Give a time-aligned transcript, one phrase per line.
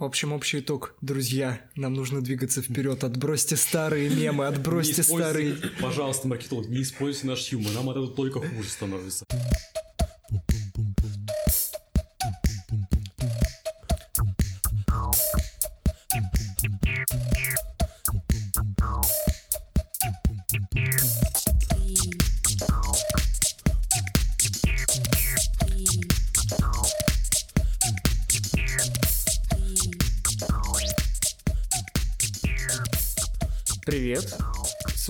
[0.00, 3.04] В общем, общий итог, друзья, нам нужно двигаться вперед.
[3.04, 5.56] Отбросьте старые мемы, отбросьте старые...
[5.78, 9.26] Пожалуйста, маркетолог, не используйте наш юмор, нам от этого только хуже становится.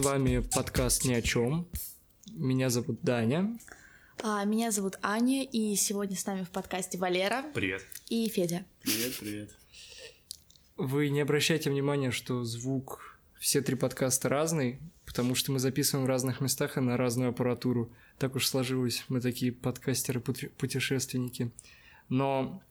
[0.00, 1.68] Вами подкаст «Ни о чем».
[2.32, 3.59] Меня зовут Даня.
[4.23, 7.84] А, меня зовут Аня, и сегодня с нами в подкасте Валера Привет.
[8.09, 8.64] и Федя.
[8.80, 9.50] Привет, привет.
[10.78, 16.09] Вы не обращайте внимания, что звук все три подкаста разный, потому что мы записываем в
[16.09, 17.92] разных местах и на разную аппаратуру.
[18.18, 21.51] Так уж сложилось, мы такие подкастеры-путешественники.
[22.09, 22.62] Но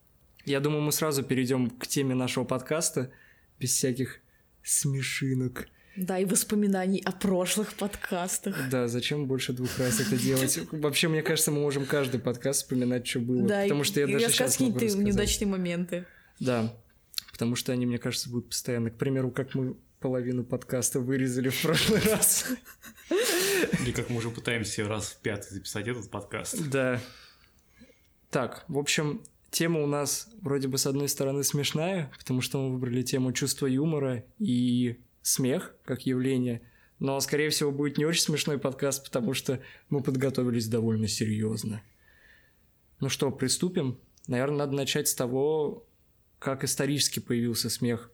[0.46, 3.12] я думаю, мы сразу перейдем к теме нашего подкаста
[3.60, 4.20] без всяких
[4.64, 5.68] смешинок.
[6.00, 8.56] Да, и воспоминаний о прошлых подкастах.
[8.70, 10.60] Да, зачем больше двух раз это делать?
[10.72, 13.46] Вообще, мне кажется, мы можем каждый подкаст вспоминать, что было.
[13.46, 15.06] Да, потому что я и даже сейчас могу какие-то рассказать.
[15.06, 16.06] неудачные моменты.
[16.40, 16.74] Да,
[17.34, 18.92] потому что они, мне кажется, будут постоянно.
[18.92, 22.48] К примеру, как мы половину подкаста вырезали в прошлый раз.
[23.82, 26.70] Или как мы уже пытаемся раз в пятый записать этот подкаст.
[26.70, 27.02] Да.
[28.30, 32.74] Так, в общем, тема у нас вроде бы с одной стороны смешная, потому что мы
[32.74, 36.62] выбрали тему чувства юмора и смех как явление.
[37.00, 41.82] Но, скорее всего, будет не очень смешной подкаст, потому что мы подготовились довольно серьезно.
[43.00, 43.98] Ну что, приступим?
[44.28, 45.88] Наверное, надо начать с того,
[46.40, 48.12] как исторически появился смех.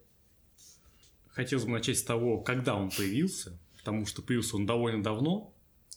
[1.28, 5.52] Хотелось бы начать с того, когда он появился, потому что появился он довольно давно.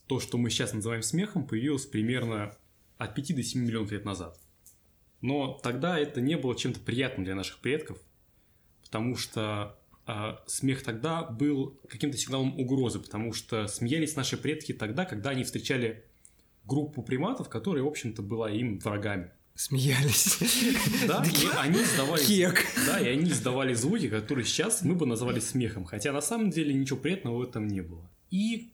[0.08, 2.56] То, что мы сейчас называем смехом, появилось примерно
[2.98, 4.38] от 5 до 7 миллионов лет назад.
[5.22, 8.00] Но тогда это не было чем-то приятным для наших предков,
[8.84, 9.79] потому что
[10.48, 16.04] смех тогда был каким-то сигналом угрозы, потому что смеялись наши предки тогда, когда они встречали
[16.66, 19.32] группу приматов, которая, в общем-то, была им врагами.
[19.56, 20.40] Смеялись.
[21.06, 22.66] Да, и они издавали, Кек.
[22.86, 26.74] да, и они издавали звуки, которые сейчас мы бы назвали смехом, хотя на самом деле
[26.74, 28.10] ничего приятного в этом не было.
[28.32, 28.72] И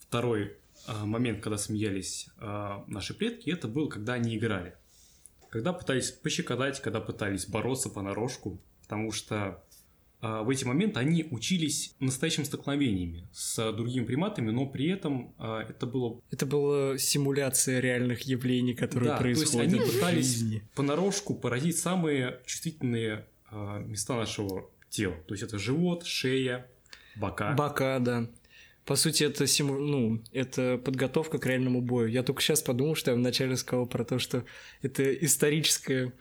[0.00, 0.56] второй
[0.86, 4.74] а, момент, когда смеялись а, наши предки, это был, когда они играли.
[5.48, 9.64] Когда пытались пощекотать, когда пытались бороться понарошку, потому что а,
[10.42, 15.86] в эти моменты они учились настоящим столкновениями с другими приматами, но при этом а, это
[15.86, 20.62] было Это была симуляция реальных явлений, которые да, то есть происходят они в пытались жизни.
[20.74, 25.16] понарошку поразить самые чувствительные а, места нашего тела.
[25.26, 26.66] То есть это живот, шея,
[27.16, 27.52] бока.
[27.52, 28.28] Бока, да.
[28.84, 29.78] По сути, это, симу...
[29.78, 32.08] ну, это подготовка к реальному бою.
[32.08, 34.44] Я только сейчас подумал, что я вначале сказал про то, что
[34.80, 36.12] это историческое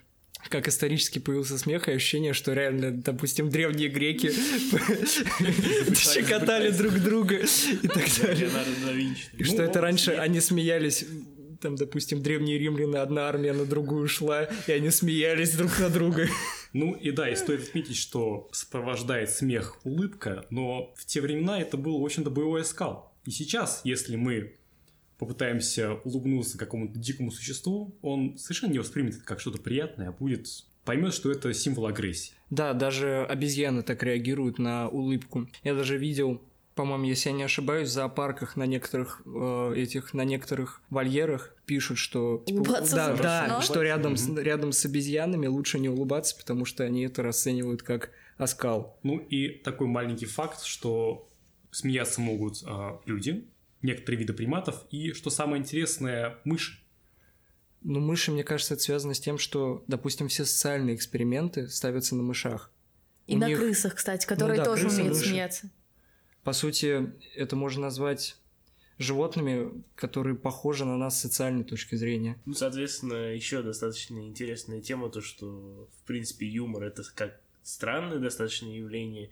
[0.49, 4.31] как исторически появился смех, и ощущение, что реально, допустим, древние греки
[5.95, 8.49] щекотали друг друга и так далее.
[9.37, 11.05] И что Ну, это раньше они смеялись,
[11.61, 16.27] там, допустим, древние римляне, одна армия на другую шла, и они смеялись друг на друга.
[16.73, 21.77] Ну и да, и стоит отметить, что сопровождает смех улыбка, но в те времена это
[21.77, 23.15] был, в общем-то, боевой оскал.
[23.23, 24.55] И сейчас, если мы
[25.17, 30.47] попытаемся улыбнуться какому-то дикому существу, он совершенно не воспримет это как что-то приятное, а будет
[30.83, 32.33] поймет, что это символ агрессии.
[32.49, 35.47] Да, даже обезьяны так реагируют на улыбку.
[35.63, 36.41] Я даже видел,
[36.75, 41.97] по-моему, если я не ошибаюсь, в зоопарках на некоторых э, этих, на некоторых вольерах пишут,
[41.97, 43.61] что типа, Улыбаться да, да, запрещено?
[43.61, 48.11] что рядом с, рядом с обезьянами лучше не улыбаться, потому что они это расценивают как
[48.37, 48.99] оскал.
[49.03, 51.27] Ну и такой маленький факт, что
[51.71, 53.45] смеяться могут а, люди,
[53.85, 56.79] некоторые виды приматов, и, что самое интересное, мыши.
[57.81, 62.23] Но мыши, мне кажется, это связано с тем, что, допустим, все социальные эксперименты ставятся на
[62.23, 62.71] мышах.
[63.27, 65.29] И У на них- крысах, кстати, которые да, тоже крысы, умеют мыши.
[65.29, 65.69] смеяться.
[66.43, 68.37] По сути, это можно назвать
[68.97, 72.39] животными, которые похожи на нас с социальной точки зрения.
[72.45, 78.67] Ну, соответственно, еще достаточно интересная тема, то, что, в принципе, юмор это как странное достаточно
[78.67, 79.31] явление,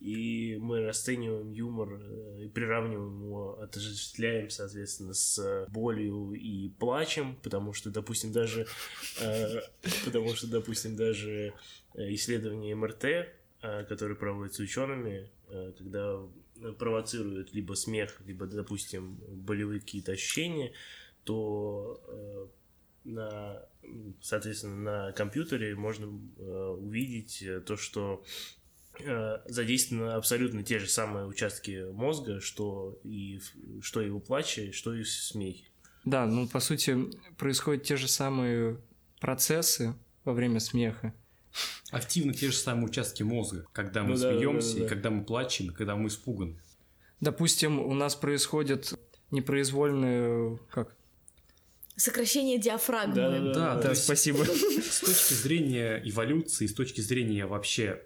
[0.00, 7.72] и мы расцениваем юмор э, и приравниваем его, отождествляем, соответственно, с болью и плачем, потому
[7.72, 8.66] что, допустим, даже,
[9.20, 9.60] э,
[10.04, 11.54] потому что, допустим, даже
[11.94, 13.28] э, исследования МРТ, э,
[13.88, 16.20] которые проводятся учеными, э, когда
[16.78, 20.72] провоцируют либо смех, либо, допустим, болевые какие-то ощущения,
[21.24, 22.46] то э,
[23.04, 23.66] на,
[24.20, 28.24] соответственно, на компьютере можно э, увидеть э, то, что
[29.00, 33.40] э, задействованы абсолютно те же самые участки мозга, что и,
[33.80, 35.64] что и в плаче, что и в смехе.
[36.04, 36.98] Да, ну, по сути,
[37.36, 38.80] происходят те же самые
[39.20, 39.94] процессы
[40.24, 41.14] во время смеха.
[41.90, 44.84] активны те же самые участки мозга, когда мы Ну да, да, смеемся, да, да.
[44.84, 46.60] и когда мы плачем, и когда мы испуганы.
[47.20, 48.94] Допустим, у нас происходит
[49.30, 50.58] непроизвольное...
[50.70, 50.96] Как?
[51.96, 53.14] Сокращение диафрагмы.
[53.14, 54.44] Да, да, Да, Да, есть спасибо.
[54.44, 58.02] с точки зрения эволюции, с точки зрения вообще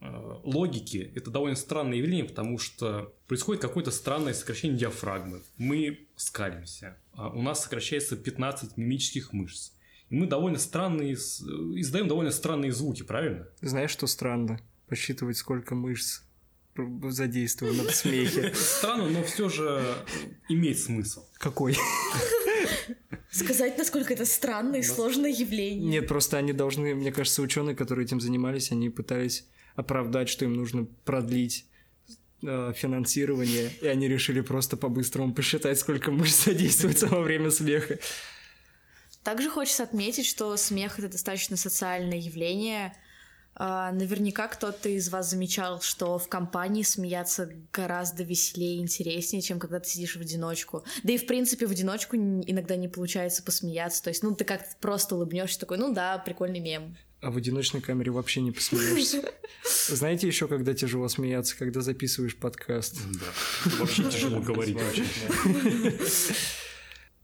[0.00, 0.06] э,
[0.44, 5.42] логики, это довольно странное явление, потому что происходит какое-то странное сокращение диафрагмы.
[5.58, 9.72] Мы скалимся, а у нас сокращается 15 мимических мышц.
[10.10, 13.48] И мы довольно странные, с- издаем довольно странные звуки, правильно?
[13.62, 14.60] Знаешь, что странно?
[14.86, 16.20] Посчитывать, сколько мышц
[17.10, 18.52] задействовано в смехе.
[18.54, 19.82] Странно, но все же
[20.48, 21.24] имеет смысл.
[21.34, 21.76] Какой?
[23.30, 25.88] Сказать, насколько это странное и сложное явление.
[25.88, 30.52] Нет, просто они должны, мне кажется, ученые, которые этим занимались, они пытались оправдать, что им
[30.54, 31.66] нужно продлить
[32.42, 37.98] э, финансирование, и они решили просто по-быстрому посчитать, сколько мышц задействуется во время смеха.
[39.22, 42.94] Также хочется отметить, что смех это достаточно социальное явление.
[43.54, 49.58] А, Наверняка кто-то из вас замечал, что в компании смеяться гораздо веселее и интереснее, чем
[49.58, 50.84] когда ты сидишь в одиночку.
[51.02, 54.02] Да и в принципе в одиночку иногда не получается посмеяться.
[54.02, 56.96] То есть, ну, ты как-то просто улыбнешься такой, ну да, прикольный мем.
[57.20, 59.22] А в одиночной камере вообще не посмеешься.
[59.88, 62.98] Знаете еще, когда тяжело смеяться, когда записываешь подкаст?
[63.12, 63.76] Да.
[63.78, 64.76] Вообще тяжело говорить.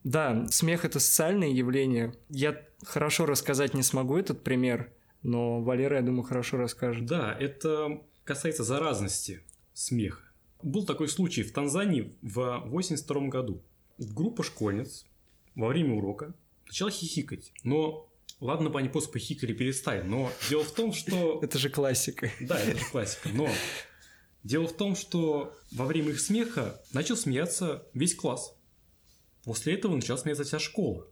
[0.05, 2.15] Да, смех это социальное явление.
[2.29, 4.93] Я хорошо рассказать не смогу этот пример,
[5.23, 7.07] но Валера, я думаю, хорошо расскажет.
[7.07, 9.43] Да, это касается заразности
[9.73, 10.23] смеха.
[10.63, 13.63] Был такой случай в Танзании в 82 году.
[13.99, 15.07] Группа школьниц
[15.55, 16.35] во время урока
[16.67, 17.53] начала хихикать.
[17.65, 18.09] Но,
[18.41, 21.41] ладно бы они просто похихикали и перестали, но дело в том, что...
[21.43, 22.31] Это же классика.
[22.41, 23.49] Да, это же классика, но...
[24.45, 28.57] Дело в том, что во время их смеха начал смеяться весь класс.
[29.45, 31.07] После этого начала смеяться вся школа.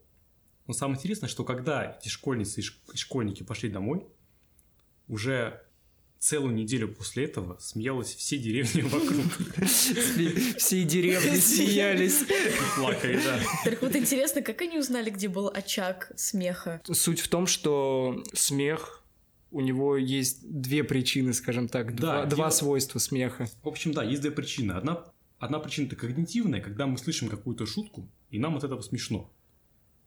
[0.66, 4.06] Но самое интересное, что когда эти школьницы и школьники пошли домой,
[5.08, 5.62] уже
[6.18, 9.68] целую неделю после этого смеялась все деревни вокруг.
[9.68, 12.24] Все деревни смеялись.
[12.76, 13.38] Плакали, да.
[13.64, 16.80] Так вот интересно, как они узнали, где был очаг смеха?
[16.90, 19.04] Суть в том, что смех,
[19.50, 23.48] у него есть две причины, скажем так, Да, два, свойства смеха.
[23.62, 24.72] В общем, да, есть две причины.
[24.72, 25.04] Одна,
[25.38, 29.32] одна причина это когнитивная, когда мы слышим какую-то шутку, и нам от этого смешно.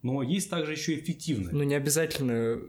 [0.01, 1.51] Но есть также еще и эффективная.
[1.51, 2.61] Ну, не обязательно э,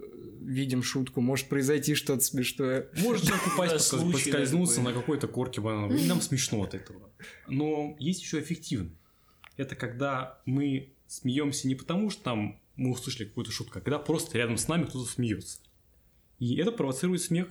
[0.43, 2.88] видим шутку, может произойти что-то смешное.
[2.97, 7.11] Может человек упасть, поскользнуться на какой-то корке банановой, и нам смешно от этого.
[7.47, 8.97] Но есть еще эффективный.
[9.56, 14.38] Это когда мы смеемся не потому, что там мы услышали какую-то шутку, а когда просто
[14.38, 15.59] рядом с нами кто-то смеется.
[16.38, 17.49] И это провоцирует смех.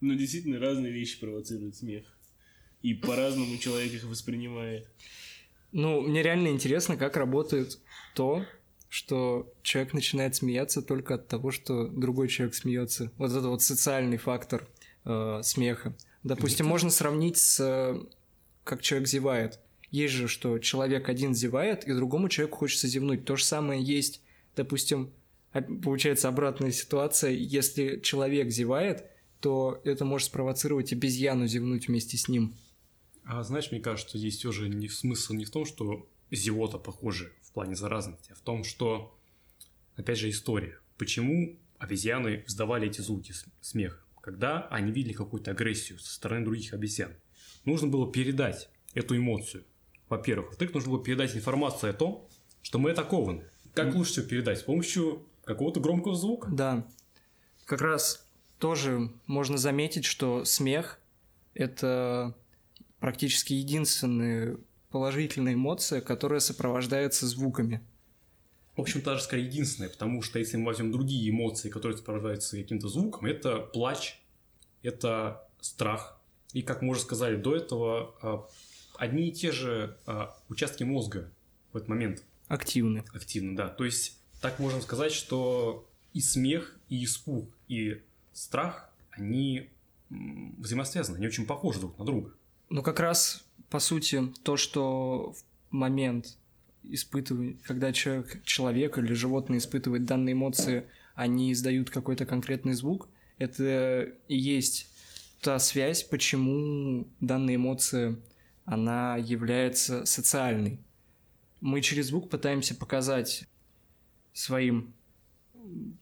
[0.00, 2.04] Ну, действительно, разные вещи провоцируют смех.
[2.80, 4.88] И по-разному человек их воспринимает.
[5.72, 7.80] Ну, мне реально интересно, как работает
[8.14, 8.44] то,
[8.90, 13.12] что человек начинает смеяться только от того, что другой человек смеется.
[13.16, 14.68] Вот это вот социальный фактор
[15.04, 15.96] э, смеха.
[16.24, 18.04] Допустим, можно сравнить с э,
[18.64, 19.60] как человек зевает.
[19.92, 23.24] Есть же, что человек один зевает, и другому человеку хочется зевнуть.
[23.24, 24.22] То же самое есть,
[24.56, 25.10] допустим,
[25.52, 27.30] получается обратная ситуация.
[27.30, 29.04] Если человек зевает,
[29.38, 32.54] то это может спровоцировать обезьяну зевнуть вместе с ним.
[33.24, 37.32] А знаешь, мне кажется, здесь все же не смысл не в том, что зевота похожи
[37.50, 39.16] в плане заразности, а в том, что,
[39.96, 40.78] опять же, история.
[40.98, 44.00] Почему обезьяны издавали эти звуки с- смеха?
[44.20, 47.12] Когда они видели какую-то агрессию со стороны других обезьян.
[47.64, 49.64] Нужно было передать эту эмоцию,
[50.08, 50.48] во-первых.
[50.50, 52.28] Во-вторых, нужно было передать информацию о том,
[52.62, 53.44] что мы атакованы.
[53.74, 54.58] Как лучше всего передать?
[54.58, 56.50] С помощью какого-то громкого звука?
[56.50, 56.86] Да.
[57.64, 58.28] Как раз
[58.58, 61.00] тоже можно заметить, что смех–
[61.54, 62.36] это
[62.98, 64.58] практически единственная
[64.90, 67.80] положительная эмоция, которая сопровождается звуками.
[68.76, 72.88] В общем, даже скорее единственное, потому что если мы возьмем другие эмоции, которые сопровождаются каким-то
[72.88, 74.20] звуком, это плач,
[74.82, 76.20] это страх.
[76.52, 78.48] И, как мы уже сказали до этого, а,
[78.96, 81.30] одни и те же а, участки мозга
[81.72, 83.04] в этот момент Активны.
[83.12, 83.68] активны, да.
[83.68, 89.68] То есть, так можно сказать, что и смех, и испуг, и страх, они
[90.08, 92.32] взаимосвязаны, они очень похожи друг на друга.
[92.68, 96.36] Но как раз, по сути, то, что в момент
[96.82, 103.08] испытывает, когда человек, человек или животное испытывает данные эмоции, они издают какой-то конкретный звук,
[103.38, 104.90] это и есть
[105.40, 108.18] та связь, почему данная эмоция,
[108.64, 110.80] она является социальной.
[111.60, 113.44] Мы через звук пытаемся показать
[114.32, 114.94] своим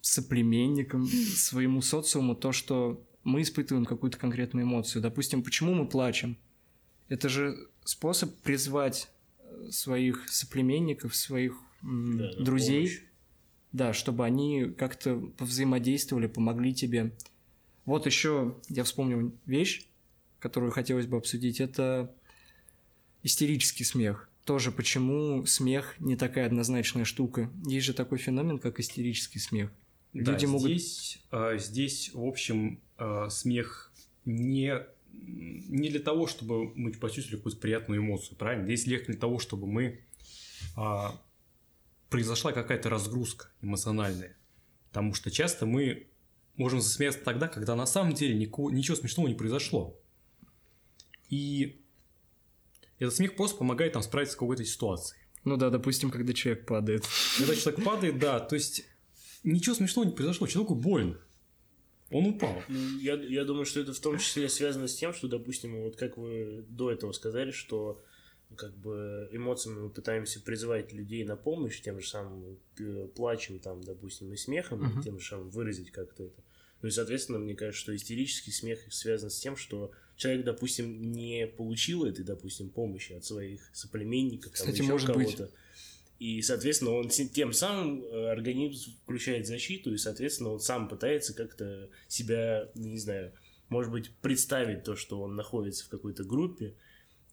[0.01, 5.03] соплеменникам, своему социуму то, что мы испытываем какую-то конкретную эмоцию.
[5.03, 6.39] Допустим, почему мы плачем?
[7.09, 9.09] Это же способ призвать
[9.41, 13.03] э, своих соплеменников, своих Да, друзей помощь.
[13.73, 17.13] Да, чтобы они как-то взаимодействовали, помогли тебе.
[17.85, 19.87] Вот еще я вспомнил вещь,
[20.39, 21.61] которую хотелось бы обсудить.
[21.61, 22.15] Это
[23.23, 24.29] истерический смех.
[24.45, 27.51] Тоже почему смех не такая однозначная штука.
[27.67, 29.71] Есть же такой феномен, как истерический смех.
[30.15, 30.71] Да, Люди могут...
[30.71, 33.93] здесь, э, здесь, в общем, э, смех
[34.25, 38.65] не, не для того, чтобы мы почувствовали какую-то приятную эмоцию, правильно?
[38.67, 40.01] Здесь смех для того, чтобы мы
[40.77, 41.07] э,
[42.09, 44.37] произошла какая-то разгрузка эмоциональная.
[44.89, 46.07] Потому что часто мы
[46.57, 49.99] можем засмеяться тогда, когда на самом деле никого, ничего смешного не произошло.
[51.29, 51.83] И
[52.99, 55.21] этот смех просто помогает нам справиться с какой-то ситуацией.
[55.45, 57.05] Ну да, допустим, когда человек падает.
[57.39, 58.85] Когда человек падает, да, то есть
[59.45, 61.19] ничего смешного не произошло, человеку больно.
[62.11, 62.63] Он упал.
[62.69, 65.97] Ну, я, я думаю, что это в том числе связано с тем, что, допустим, вот
[65.97, 68.03] как вы до этого сказали, что
[68.57, 73.83] как бы эмоциями мы пытаемся призывать людей на помощь, тем же самым э, плачем, там,
[73.83, 75.03] допустим, и смехом, uh-huh.
[75.03, 76.43] тем же самым выразить как-то это.
[76.81, 81.47] Ну и, соответственно, мне кажется, что истерический смех связан с тем, что человек, допустим, не
[81.47, 85.43] получил этой, допустим, помощи от своих соплеменников, Кстати, там, еще может кого-то.
[85.45, 85.53] Быть.
[86.19, 91.91] И, соответственно, он тем самым э, организм включает защиту, и, соответственно, он сам пытается как-то
[92.09, 93.33] себя, не знаю,
[93.69, 96.75] может быть, представить то, что он находится в какой-то группе,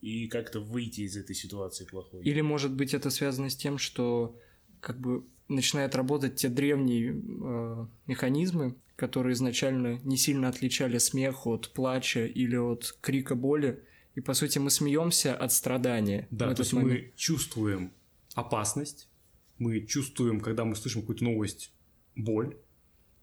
[0.01, 2.23] и как-то выйти из этой ситуации плохой.
[2.23, 4.39] Или, может быть, это связано с тем, что
[4.79, 11.73] как бы начинают работать те древние э, механизмы, которые изначально не сильно отличали смех от
[11.73, 13.83] плача или от крика боли.
[14.13, 16.27] И, по сути, мы смеемся от страдания.
[16.29, 16.91] Да, то есть момент.
[16.91, 17.91] мы чувствуем
[18.35, 19.09] опасность,
[19.57, 21.73] мы чувствуем, когда мы слышим какую-то новость,
[22.15, 22.57] боль,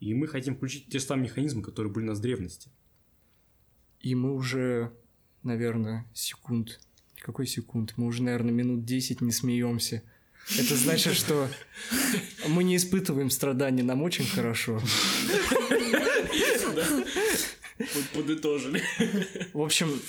[0.00, 2.70] и мы хотим включить те же самые механизмы, которые были у нас в древности.
[4.00, 4.92] И мы уже,
[5.42, 6.80] наверное, секунд...
[7.20, 7.94] Какой секунд?
[7.96, 10.02] Мы уже, наверное, минут 10 не смеемся.
[10.58, 11.48] Это значит, что
[12.48, 14.82] мы не испытываем страданий, нам очень хорошо.
[18.12, 18.82] Подытожили.
[19.52, 20.00] В общем,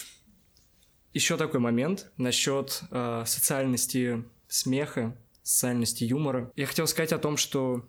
[1.13, 6.51] еще такой момент насчет э, социальности смеха, социальности юмора.
[6.55, 7.83] Я хотел сказать о том, что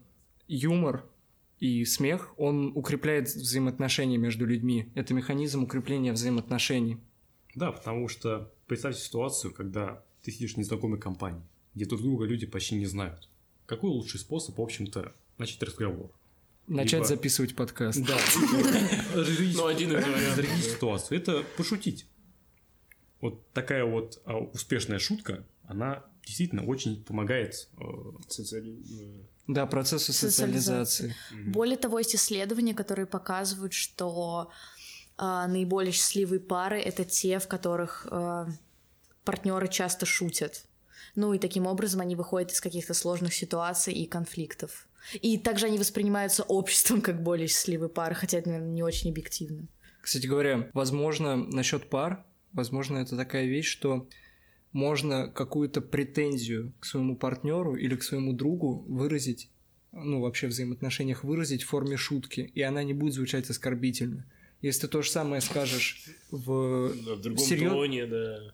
[0.48, 1.04] юмор
[1.60, 4.88] и смех, он укрепляет взаимоотношения между людьми.
[4.94, 6.98] Это механизм укрепления взаимоотношений.
[7.54, 11.42] Да, потому что представьте ситуацию, когда ты сидишь в незнакомой компании,
[11.74, 13.28] где друг друга люди почти не знают.
[13.66, 16.10] Какой лучший способ, в общем-то, начать разговор?
[16.66, 17.04] Начать Либо...
[17.04, 18.02] записывать подкаст.
[18.06, 18.16] Да.
[19.14, 20.64] Ну, один из вариантов.
[20.64, 21.18] ситуацию.
[21.18, 22.06] Это пошутить.
[23.20, 27.84] Вот такая вот а, успешная шутка, она действительно очень помогает э,
[28.28, 28.76] социали...
[29.46, 31.12] Да, процессу социализации.
[31.12, 31.50] социализации.
[31.50, 34.50] Более того, есть исследования, которые показывают, что
[35.18, 38.46] э, наиболее счастливые пары это те, в которых э,
[39.24, 40.64] партнеры часто шутят.
[41.14, 44.88] Ну и таким образом они выходят из каких-то сложных ситуаций и конфликтов.
[45.20, 49.68] И также они воспринимаются обществом как более счастливые пары, хотя это, наверное, не очень объективно.
[50.00, 54.08] Кстати говоря, возможно, насчет пар, возможно, это такая вещь, что
[54.74, 59.48] можно какую-то претензию к своему партнеру или к своему другу выразить,
[59.92, 64.26] ну, вообще в взаимоотношениях выразить в форме шутки, и она не будет звучать оскорбительно.
[64.60, 66.92] Если ты то же самое скажешь в...
[67.06, 67.70] Да, в другом серьез...
[67.70, 68.52] тоне, да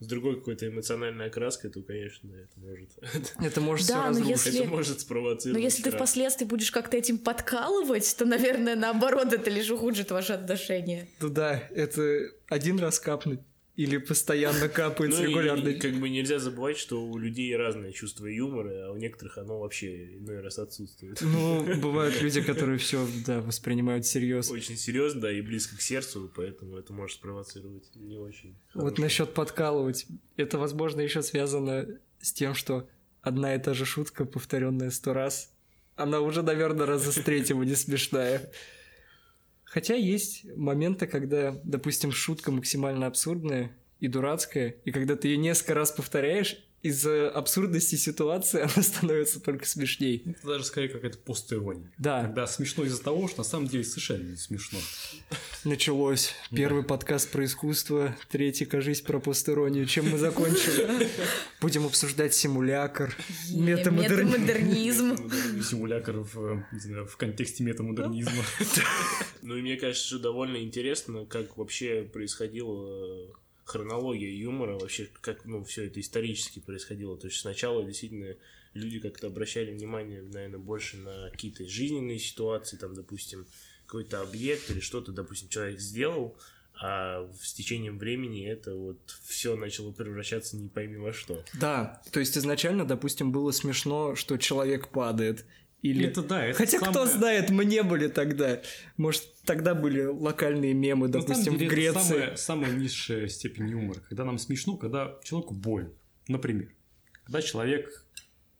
[0.00, 2.90] с другой какой-то эмоциональной окраской, то, конечно, да, это может...
[3.40, 4.60] Это может да, но если...
[4.60, 5.58] Это может спровоцировать.
[5.58, 10.34] Но если ты впоследствии будешь как-то этим подкалывать, то, наверное, наоборот, это лишь ухудшит ваши
[10.34, 11.08] отношения.
[11.20, 13.40] Ну да, это один раз капнуть
[13.76, 15.68] или постоянно капает ну регулярно.
[15.68, 19.58] И, как бы нельзя забывать, что у людей разное чувство юмора, а у некоторых оно
[19.60, 21.20] вообще иной раз отсутствует.
[21.20, 24.50] Ну, бывают люди, которые все да, воспринимают всерьез.
[24.50, 28.54] Очень серьезно, да, и близко к сердцу, поэтому это может спровоцировать не очень.
[28.74, 30.06] Вот насчет подкалывать.
[30.36, 31.86] Это, возможно, еще связано
[32.20, 32.88] с тем, что
[33.22, 35.52] одна и та же шутка, повторенная сто раз,
[35.96, 38.50] она уже, наверное, раза с третьего не смешная.
[39.74, 45.74] Хотя есть моменты, когда, допустим, шутка максимально абсурдная и дурацкая, и когда ты ее несколько
[45.74, 50.22] раз повторяешь, из-за абсурдности ситуации она становится только смешней.
[50.26, 51.90] Это даже скорее какая-то постирония.
[51.96, 52.22] Да.
[52.22, 54.78] Когда смешно из-за того, что на самом деле совершенно не смешно.
[55.64, 56.34] Началось.
[56.54, 56.88] Первый да.
[56.88, 59.86] подкаст про искусство, третий, кажись, про постиронию.
[59.86, 61.08] Чем мы закончили?
[61.62, 63.16] Будем обсуждать симулякр,
[63.50, 65.16] метамодернизм.
[65.62, 68.44] Симулякр в контексте метамодернизма.
[69.40, 73.34] Ну и мне кажется, что довольно интересно, как вообще происходило
[73.64, 77.16] хронология юмора, вообще как ну, все это исторически происходило.
[77.16, 78.36] То есть сначала действительно
[78.74, 83.46] люди как-то обращали внимание, наверное, больше на какие-то жизненные ситуации, там, допустим,
[83.86, 86.36] какой-то объект или что-то, допустим, человек сделал,
[86.80, 91.44] а с течением времени это вот все начало превращаться не пойми во что.
[91.58, 95.44] Да, то есть изначально, допустим, было смешно, что человек падает,
[95.84, 96.06] Или...
[96.06, 98.62] Это да, это Хотя кто самое- знает, мы не были тогда.
[98.96, 102.00] Может, тогда были локальные мемы, допустим, деле, в это Греции.
[102.08, 105.90] самая, самая низшая степень юмора, когда нам смешно, когда человеку больно.
[106.26, 106.74] Например,
[107.24, 108.06] когда человек,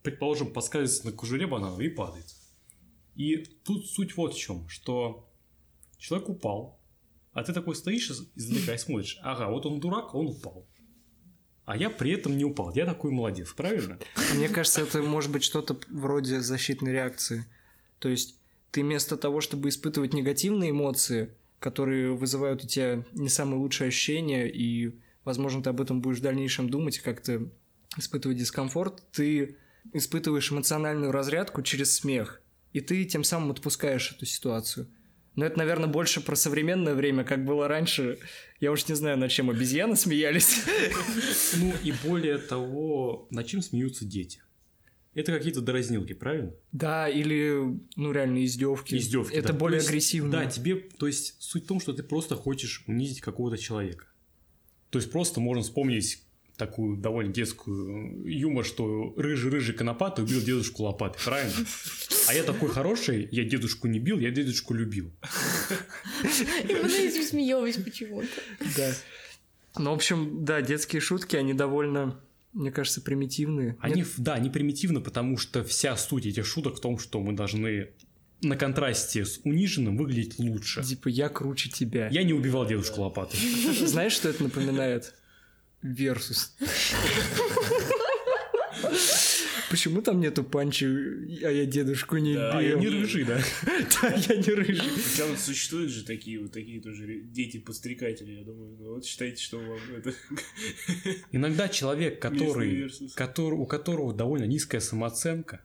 [0.02, 2.26] предположим, подскальзывается на кожуре банана и падает.
[3.16, 5.26] И тут суть вот в чем, что
[5.96, 6.78] человек упал,
[7.32, 10.66] а ты такой стоишь из- издалека и смотришь, ага, вот он дурак, он упал.
[11.64, 12.72] А я при этом не упал.
[12.74, 13.98] Я такой молодец, правильно?
[14.34, 17.46] Мне кажется, это может быть что-то вроде защитной реакции.
[17.98, 18.36] То есть
[18.70, 21.30] ты вместо того, чтобы испытывать негативные эмоции,
[21.60, 24.94] которые вызывают у тебя не самые лучшие ощущения, и,
[25.24, 27.48] возможно, ты об этом будешь в дальнейшем думать, и как-то
[27.96, 29.56] испытывать дискомфорт, ты
[29.92, 32.42] испытываешь эмоциональную разрядку через смех,
[32.72, 34.86] и ты тем самым отпускаешь эту ситуацию.
[35.36, 38.18] Но это, наверное, больше про современное время, как было раньше.
[38.60, 40.62] Я уж не знаю, над чем обезьяны смеялись.
[41.56, 44.40] Ну и более того, над чем смеются дети?
[45.14, 46.52] Это какие-то дразнилки, правильно?
[46.72, 48.96] Да, или, ну, реально издевки.
[48.96, 49.34] Издевки.
[49.34, 49.58] Это да.
[49.58, 50.32] более есть, агрессивно.
[50.32, 54.06] Да, тебе, то есть суть в том, что ты просто хочешь унизить какого-то человека.
[54.90, 56.24] То есть просто можно вспомнить
[56.56, 61.66] такую довольно детскую юмор, что рыжий-рыжий конопатый убил дедушку лопатой, правильно?
[62.28, 65.10] А я такой хороший, я дедушку не бил, я дедушку любил.
[66.68, 68.28] И мы этим смеялись почему-то.
[68.76, 68.92] Да.
[69.76, 72.20] Ну, в общем, да, детские шутки, они довольно,
[72.52, 73.76] мне кажется, примитивные.
[73.80, 77.32] Они, Нет, да, они примитивны, потому что вся суть этих шуток в том, что мы
[77.32, 77.88] должны
[78.40, 80.84] на контрасте с униженным выглядеть лучше.
[80.84, 82.08] Типа, я круче тебя.
[82.08, 83.40] Я не убивал дедушку лопатой.
[83.86, 85.14] Знаешь, что это напоминает?
[85.84, 86.56] Версус.
[89.70, 90.84] Почему там нету панчи,
[91.44, 92.80] а я дедушку не Да, А, я бил?
[92.80, 93.40] не рыжий, да.
[94.02, 94.76] Да, я не рыжий.
[94.76, 98.76] Причем существуют же такие вот такие тоже ре- дети-подстрекатели, я думаю.
[98.78, 100.14] Ну вот считайте, что вам это...
[101.32, 105.60] Иногда человек, который, который, у которого довольно низкая самооценка,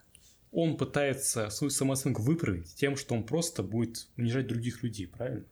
[0.52, 5.46] он пытается свою самооценку выправить тем, что он просто будет унижать других людей, правильно?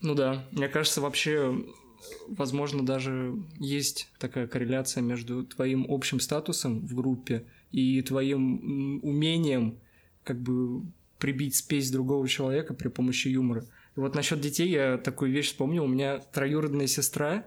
[0.00, 1.54] Ну да, мне кажется, вообще,
[2.28, 9.78] возможно, даже есть такая корреляция между твоим общим статусом в группе и твоим умением
[10.24, 10.82] как бы
[11.18, 13.64] прибить спесь другого человека при помощи юмора.
[13.96, 15.84] И вот насчет детей я такую вещь вспомнил.
[15.84, 17.46] У меня троюродная сестра,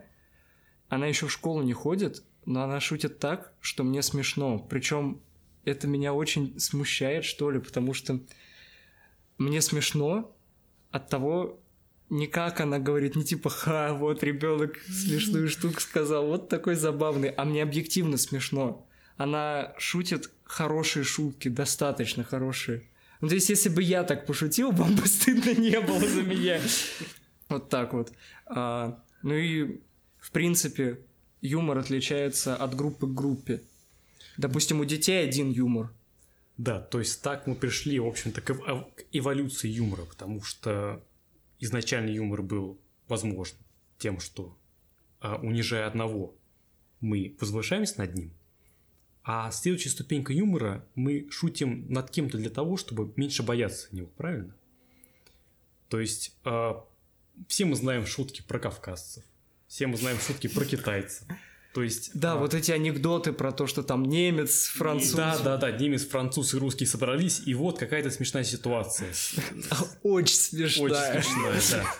[0.88, 4.58] она еще в школу не ходит, но она шутит так, что мне смешно.
[4.58, 5.20] Причем
[5.64, 8.20] это меня очень смущает, что ли, потому что
[9.38, 10.36] мне смешно
[10.90, 11.60] от того,
[12.10, 17.30] не как она говорит, не типа, ха, вот ребенок смешную штуку сказал, вот такой забавный,
[17.30, 18.86] а мне объективно смешно.
[19.16, 22.82] Она шутит хорошие шутки, достаточно хорошие.
[23.20, 26.60] Ну, то есть, если бы я так пошутил, вам бы стыдно не было за меня.
[27.48, 28.12] Вот так вот.
[28.46, 29.80] А, ну и,
[30.18, 30.98] в принципе,
[31.40, 33.62] юмор отличается от группы к группе.
[34.36, 35.90] Допустим, у детей один юмор.
[36.56, 41.02] Да, то есть так мы пришли, в общем-то, к, эв- к эволюции юмора, потому что
[41.58, 43.56] изначальный юмор был возможен
[43.98, 44.56] тем, что
[45.20, 46.34] а, унижая одного,
[47.00, 48.32] мы возвышаемся над ним,
[49.22, 54.54] а следующая ступенька юмора мы шутим над кем-то для того, чтобы меньше бояться него, правильно?
[55.88, 56.84] То есть а,
[57.48, 59.24] все мы знаем шутки про кавказцев,
[59.66, 61.26] все мы знаем шутки про китайцев.
[61.74, 65.12] То есть Да, а, вот эти анекдоты про то, что там немец, француз.
[65.14, 69.12] да, да, да, немец, француз и русский собрались, и вот какая-то смешная ситуация.
[70.04, 70.84] Очень смешно.
[70.84, 71.94] Очень смешная, да.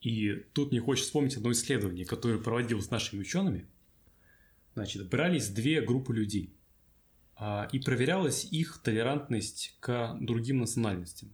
[0.00, 3.66] И тут мне хочется вспомнить одно исследование, которое проводилось нашими учеными.
[4.74, 6.56] Значит, брались две группы людей,
[7.36, 11.30] а, и проверялась их толерантность к другим национальностям.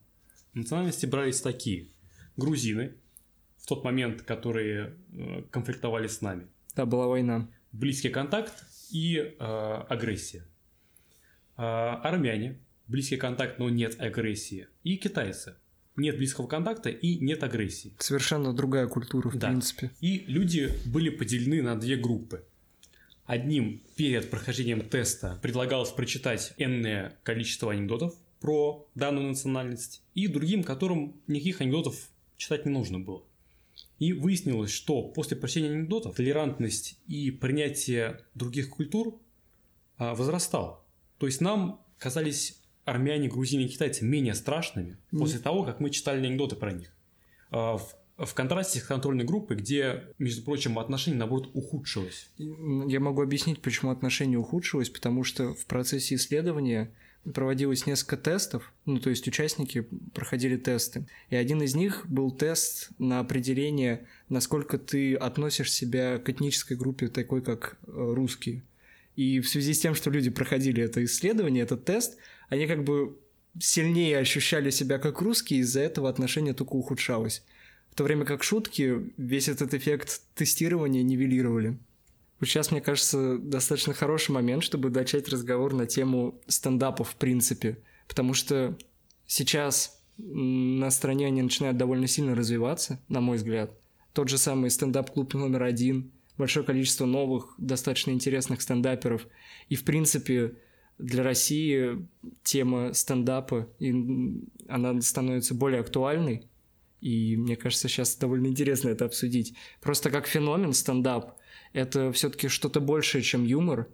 [0.53, 1.91] Национальности брались такие.
[2.37, 2.97] Грузины,
[3.59, 7.49] в тот момент, которые э, конфликтовали с нами, Да, была война.
[7.73, 8.53] близкий контакт
[8.91, 10.45] и э, агрессия.
[11.57, 14.69] А, армяне, близкий контакт, но нет агрессии.
[14.85, 15.57] И китайцы,
[15.97, 17.95] нет близкого контакта и нет агрессии.
[17.99, 19.49] Совершенно другая культура, в Да.
[19.49, 19.91] принципе.
[20.01, 22.45] И люди были поделены на две группы.
[23.25, 31.21] Одним перед прохождением теста предлагалось прочитать энное количество анекдотов про данную национальность, и другим, которым
[31.27, 31.97] никаких анекдотов
[32.37, 33.25] читать не нужно было.
[33.99, 39.19] И выяснилось, что после прочтения анекдотов толерантность и принятие других культур
[39.97, 40.85] а, возрастал.
[41.19, 46.25] То есть нам казались армяне, грузины и китайцы менее страшными после того, как мы читали
[46.27, 46.95] анекдоты про них.
[47.51, 52.31] А, В, в контрасте с контрольной группой, где, между прочим, отношение, наоборот, ухудшилось.
[52.39, 56.95] Я могу объяснить, почему отношение ухудшилось, потому что в процессе исследования
[57.35, 62.91] проводилось несколько тестов, ну, то есть участники проходили тесты, и один из них был тест
[62.99, 68.63] на определение, насколько ты относишь себя к этнической группе, такой как э, русские.
[69.17, 73.19] И в связи с тем, что люди проходили это исследование, этот тест, они как бы
[73.59, 77.43] сильнее ощущали себя как русские, из-за этого отношение только ухудшалось.
[77.91, 81.79] В то время как шутки весь этот эффект тестирования нивелировали.
[82.39, 87.79] Вот сейчас, мне кажется, достаточно хороший момент, чтобы начать разговор на тему стендапа в принципе.
[88.07, 88.77] Потому что
[89.27, 93.71] сейчас на стране они начинают довольно сильно развиваться, на мой взгляд.
[94.13, 99.27] Тот же самый стендап-клуб номер один, большое количество новых, достаточно интересных стендаперов.
[99.69, 100.55] И, в принципе,
[100.99, 102.07] для России
[102.43, 103.95] тема стендапа, и
[104.69, 106.49] она становится более актуальной.
[107.01, 109.55] И мне кажется, сейчас довольно интересно это обсудить.
[109.81, 111.39] Просто как феномен стендап—
[111.73, 113.89] это все-таки что-то большее, чем юмор.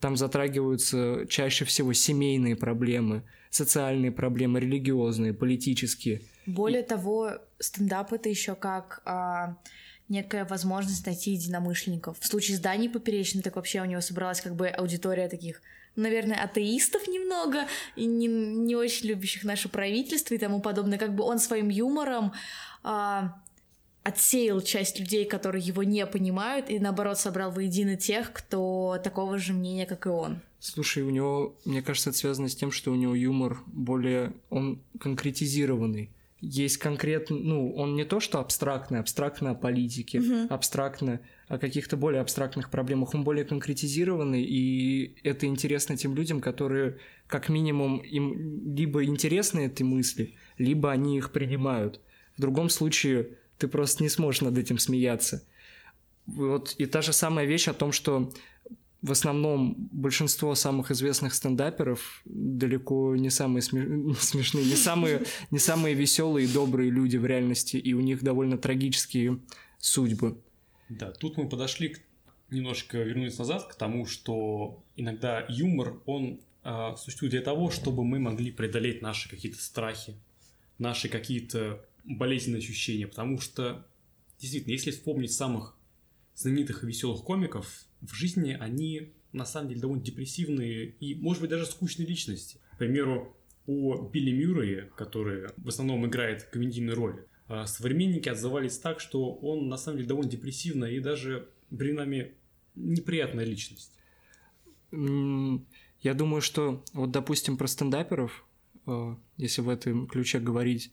[0.00, 6.22] Там затрагиваются чаще всего семейные проблемы, социальные проблемы, религиозные, политические.
[6.46, 6.86] Более и...
[6.86, 9.56] того, стендап это еще как а,
[10.08, 12.18] некая возможность найти единомышленников.
[12.20, 15.62] В случае с Даней Поперечным, так вообще у него собралась как бы аудитория таких
[15.96, 20.96] наверное, атеистов немного, и не, не очень любящих наше правительство и тому подобное.
[20.96, 22.32] Как бы он своим юмором
[22.84, 23.42] а,
[24.08, 29.52] отсеял часть людей, которые его не понимают, и наоборот собрал воедино тех, кто такого же
[29.52, 30.40] мнения, как и он.
[30.60, 34.80] Слушай, у него, мне кажется, это связано с тем, что у него юмор более, он
[34.98, 36.10] конкретизированный.
[36.40, 40.48] Есть конкретно, ну, он не то, что абстрактный, абстрактно о политике, uh-huh.
[40.48, 46.98] абстрактно о каких-то более абстрактных проблемах, он более конкретизированный, и это интересно тем людям, которые,
[47.26, 52.00] как минимум, им либо интересны эти мысли, либо они их принимают.
[52.36, 55.44] В другом случае ты просто не сможешь над этим смеяться.
[56.26, 58.32] Вот и та же самая вещь о том, что
[59.00, 65.94] в основном большинство самых известных стендаперов далеко не самые сме- смешные, не самые, не самые
[65.94, 69.38] веселые и добрые люди в реальности, и у них довольно трагические
[69.78, 70.38] судьбы.
[70.88, 72.00] Да, тут мы подошли к,
[72.50, 78.18] немножко вернуться назад к тому, что иногда юмор, он э, существует для того, чтобы мы
[78.18, 80.14] могли преодолеть наши какие-то страхи,
[80.78, 81.84] наши какие-то
[82.16, 83.86] болезненные ощущения, потому что
[84.38, 85.76] действительно, если вспомнить самых
[86.34, 91.50] знаменитых и веселых комиков, в жизни они на самом деле довольно депрессивные и, может быть,
[91.50, 92.58] даже скучные личности.
[92.74, 99.00] К примеру, у Билли Мюррея, который в основном играет комедийные роли, а, современники отзывались так,
[99.00, 102.34] что он на самом деле довольно депрессивная и даже временами
[102.74, 103.92] неприятная личность.
[104.90, 108.46] Я думаю, что вот, допустим, про стендаперов,
[108.86, 110.90] а, если в этом ключе говорить,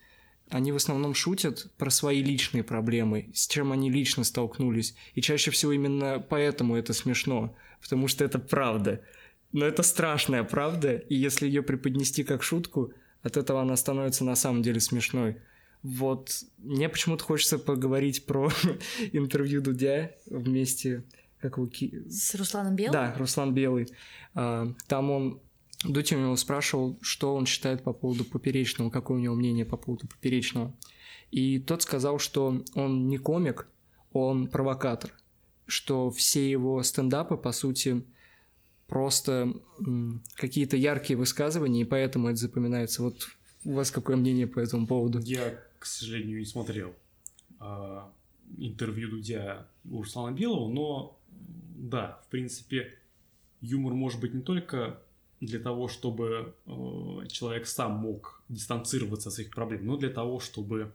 [0.49, 4.95] они в основном шутят про свои личные проблемы, с чем они лично столкнулись.
[5.13, 9.01] И чаще всего именно поэтому это смешно, потому что это правда.
[9.51, 14.36] Но это страшная правда, и если ее преподнести как шутку, от этого она становится на
[14.36, 15.38] самом деле смешной.
[15.81, 18.51] Вот мне почему-то хочется поговорить про
[19.13, 21.03] интервью Дудя вместе,
[21.39, 21.69] как вы...
[22.08, 22.91] С Русланом Белым?
[22.93, 23.88] Да, Руслан Белый.
[24.34, 25.41] А, там он
[25.83, 30.07] Дутин его спрашивал, что он считает по поводу поперечного, какое у него мнение по поводу
[30.07, 30.73] поперечного.
[31.31, 33.67] И тот сказал, что он не комик,
[34.13, 35.11] он провокатор,
[35.67, 38.03] что все его стендапы, по сути,
[38.88, 39.53] просто
[40.35, 43.03] какие-то яркие высказывания, и поэтому это запоминается.
[43.03, 43.27] Вот
[43.65, 45.19] у вас какое мнение по этому поводу?
[45.19, 46.93] Я, к сожалению, не смотрел
[47.59, 48.11] а,
[48.57, 51.19] интервью Дудя у Руслана Белого, но
[51.75, 52.93] да, в принципе,
[53.61, 54.99] юмор может быть не только
[55.41, 60.91] для того, чтобы э, человек сам мог дистанцироваться от своих проблем, но для того, чтобы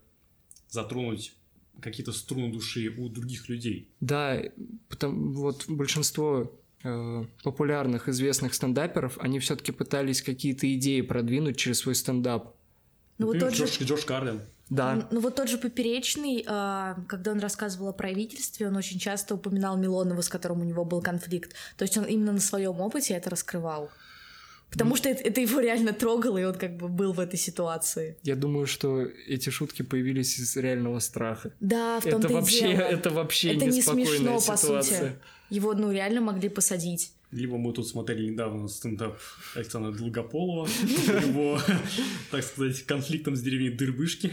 [0.69, 1.35] затронуть
[1.81, 3.89] какие-то струны души у других людей.
[4.01, 4.43] Да,
[4.89, 11.95] потому вот большинство э, популярных известных стендаперов, они все-таки пытались какие-то идеи продвинуть через свой
[11.95, 12.55] стендап.
[13.19, 13.85] Ну, вот тот Джош, же...
[13.85, 14.41] Джош Карлин.
[14.71, 15.09] Да.
[15.11, 19.77] Ну, вот тот же Поперечный, а, когда он рассказывал о правительстве, он очень часто упоминал
[19.77, 21.55] Милонова, с которым у него был конфликт.
[21.77, 23.91] То есть он именно на своем опыте это раскрывал.
[24.71, 28.17] Потому что это, это его реально трогало, и он как бы был в этой ситуации.
[28.23, 31.53] Я думаю, что эти шутки появились из реального страха.
[31.61, 32.81] Да, в том-то это вообще, дело.
[32.81, 34.77] Это вообще это не смешно, ситуация.
[34.77, 35.13] по сути.
[35.51, 37.13] Его, ну, реально могли посадить.
[37.33, 39.17] Либо мы тут смотрели недавно стендап
[39.55, 40.67] Александра Долгополова,
[41.27, 41.61] его,
[42.33, 44.29] так сказать, конфликтом с деревней Дырбышки.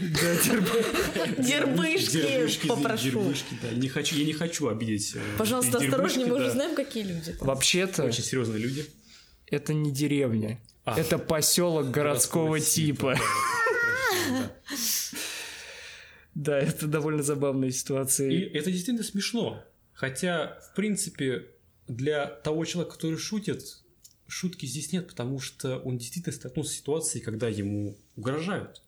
[1.38, 3.04] Дербышки, попрошу.
[3.04, 3.70] Дербышки, да.
[3.70, 5.14] Не хочу, я не хочу обидеть.
[5.14, 7.36] Э, Пожалуйста, осторожнее, мы уже знаем, какие люди.
[7.38, 8.04] Вообще-то...
[8.04, 8.84] Очень серьезные люди
[9.50, 10.60] это не деревня.
[10.84, 10.98] А.
[10.98, 13.14] Это поселок городского, городского типа.
[13.14, 14.52] типа.
[16.34, 18.30] Да, это довольно забавная ситуация.
[18.30, 19.64] И это действительно смешно.
[19.92, 21.46] Хотя, в принципе,
[21.88, 23.82] для того человека, который шутит,
[24.28, 28.82] шутки здесь нет, потому что он действительно столкнулся с ситуацией, когда ему угрожают.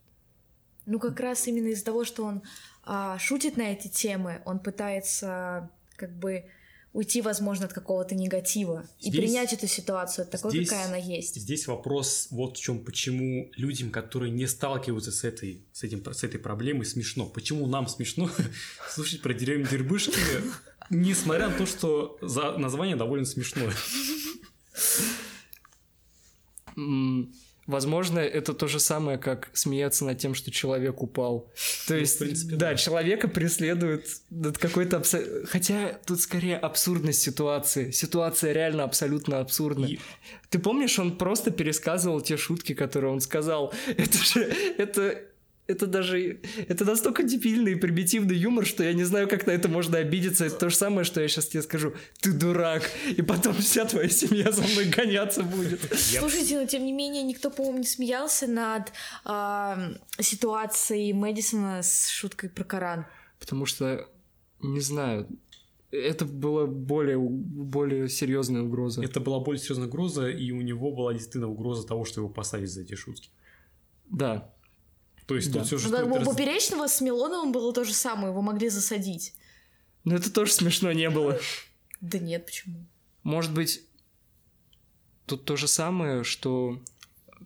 [0.87, 2.43] Ну, как раз именно из-за того, что он
[2.85, 6.45] а, шутит на эти темы, он пытается как бы
[6.93, 11.37] уйти, возможно, от какого-то негатива и Здесь- принять эту ситуацию такой, здесь- какая она есть.
[11.37, 16.25] Здесь вопрос вот в чем, почему людям, которые не сталкиваются с этой, с этим, с
[16.25, 17.27] этой проблемой, смешно.
[17.27, 18.29] Почему нам смешно
[18.91, 20.43] слушать про деревню Дербышкина,
[20.91, 23.73] несмотря на то, что за название довольно смешное.
[27.71, 31.49] Возможно, это то же самое, как смеяться над тем, что человек упал.
[31.87, 32.75] То Ну, есть, принципе, да, да.
[32.75, 34.97] человека преследует над какой-то...
[34.99, 37.91] абсо- Хотя тут скорее абсурдность ситуации.
[37.93, 39.87] Ситуация реально абсолютно абсурдна.
[39.87, 39.99] И-
[40.51, 43.73] Ты помнишь, он просто пересказывал те шутки, которые он сказал.
[43.87, 44.41] Это же...
[44.79, 45.23] Это...
[45.71, 46.41] Это даже...
[46.69, 50.47] Это настолько дебильный и примитивный юмор, что я не знаю, как на это можно обидеться.
[50.47, 51.95] Это то же самое, что я сейчас тебе скажу.
[52.21, 52.83] Ты дурак.
[53.17, 55.81] И потом вся твоя семья за мной гоняться будет.
[55.95, 58.93] Слушайте, но тем не менее никто, по-моему, не смеялся над
[59.25, 63.07] ам, ситуацией Мэдисона с шуткой про Коран.
[63.39, 64.09] Потому что,
[64.61, 65.29] не знаю,
[65.93, 69.05] это была более, более серьезная угроза.
[69.05, 72.71] Это была более серьезная угроза, и у него была действительно угроза того, что его посадят
[72.71, 73.31] за эти шутки.
[74.11, 74.53] Да.
[75.31, 75.61] То есть Да.
[75.61, 78.69] тут все же Ну, у раз- Поперечного с Милоновым было то же самое, его могли
[78.69, 79.33] засадить.
[80.03, 81.39] Но это тоже смешно не было.
[82.01, 82.85] Да нет, почему?
[83.23, 83.83] Может быть,
[85.27, 86.81] тут то же самое, что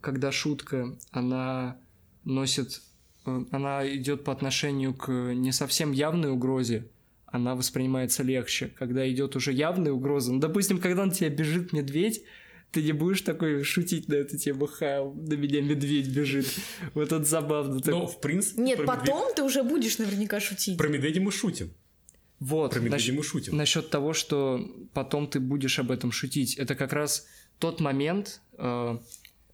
[0.01, 1.77] когда шутка, она
[2.25, 2.81] носит...
[3.27, 6.87] э, Она идет по отношению к не совсем явной угрозе,
[7.27, 8.69] она воспринимается легче.
[8.69, 12.23] Когда идет уже явная угроза, ну, допустим, когда на тебя бежит медведь,
[12.75, 16.47] ты не будешь такой шутить на эту тему, ха, на меня медведь бежит.
[16.95, 17.81] Вот это забавно.
[17.81, 20.77] Так- Но, в принципе, Нет, про, медведя- потом ты уже будешь наверняка шутить.
[20.77, 21.71] про медведя мы шутим.
[22.41, 23.57] Вот, Про медведя насчет- мы шутим.
[23.57, 24.61] насчет того, что
[24.93, 26.55] потом ты будешь об этом шутить.
[26.57, 27.27] Это как раз
[27.59, 28.99] тот момент, э,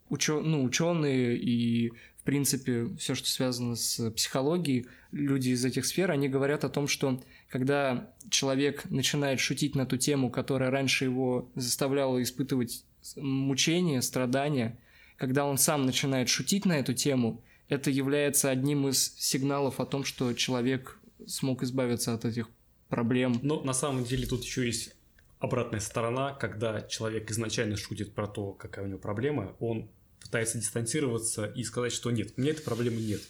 [0.09, 6.11] учё- ну, ученые и, в принципе, все, что связано с психологией, люди из этих сфер,
[6.11, 11.49] они говорят о том, что когда человек начинает шутить на ту тему, которая раньше его
[11.55, 12.83] заставляла испытывать
[13.15, 14.79] мучения, страдания,
[15.17, 20.03] когда он сам начинает шутить на эту тему, это является одним из сигналов о том,
[20.03, 22.49] что человек смог избавиться от этих
[22.89, 23.39] проблем.
[23.41, 24.95] Но на самом деле тут еще есть
[25.39, 31.45] обратная сторона, когда человек изначально шутит про то, какая у него проблема, он пытается дистанцироваться
[31.45, 33.21] и сказать, что нет, у меня этой проблемы нет.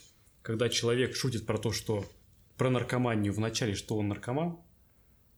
[0.41, 2.05] Когда человек шутит про то, что
[2.57, 4.57] про наркоманию в начале, что он наркоман,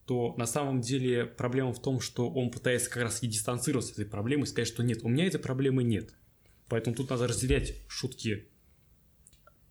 [0.06, 4.00] то на самом деле проблема в том, что он пытается как раз и дистанцироваться от
[4.00, 6.13] этой проблемы и сказать, что нет, у меня этой проблемы нет.
[6.68, 8.48] Поэтому тут надо разделять шутки,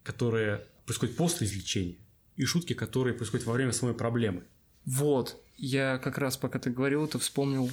[0.03, 1.97] которые происходят после излечения,
[2.37, 4.45] и шутки, которые происходят во время самой проблемы.
[4.85, 7.71] Вот, я как раз пока ты говорил, это вспомнил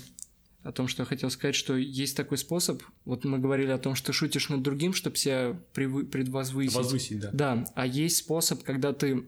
[0.64, 2.84] о том, что я хотел сказать, что есть такой способ.
[3.06, 6.76] Вот мы говорили о том, что шутишь над другим, чтобы себя предвозвысить.
[6.76, 7.30] Возвысить, да.
[7.32, 9.26] Да, а есть способ, когда ты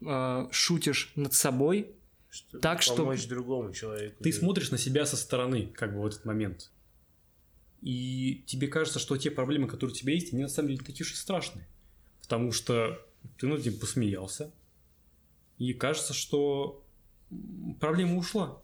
[0.00, 1.92] э, шутишь над собой,
[2.30, 4.22] Чтобы Так, что- помочь другому человеку.
[4.22, 6.70] Ты смотришь на себя со стороны, как бы в этот момент.
[7.80, 11.04] И тебе кажется, что те проблемы, которые у тебя есть, они на самом деле такие
[11.06, 11.66] уж и страшные.
[12.22, 12.98] Потому что
[13.38, 14.52] ты над этим посмеялся.
[15.58, 16.84] И кажется, что
[17.80, 18.60] проблема ушла.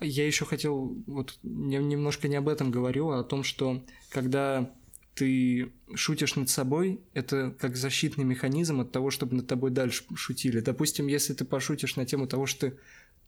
[0.00, 4.72] Я еще хотел, вот не- немножко не об этом говорю, а о том, что когда
[5.20, 10.60] ты шутишь над собой, это как защитный механизм от того, чтобы над тобой дальше шутили.
[10.60, 12.78] Допустим, если ты пошутишь на тему того, что ты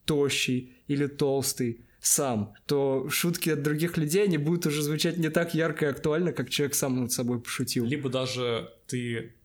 [0.03, 5.53] тощий или толстый сам, то шутки от других людей, они будут уже звучать не так
[5.53, 7.85] ярко и актуально, как человек сам над собой пошутил.
[7.85, 9.35] Либо даже ты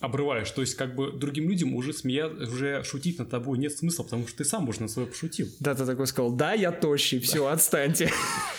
[0.00, 0.50] обрываешь.
[0.50, 2.28] То есть, как бы другим людям уже смея...
[2.28, 5.48] уже шутить над тобой нет смысла, потому что ты сам уже над собой пошутил.
[5.58, 8.10] Да, ты такой сказал, да, я тощий, все, отстаньте.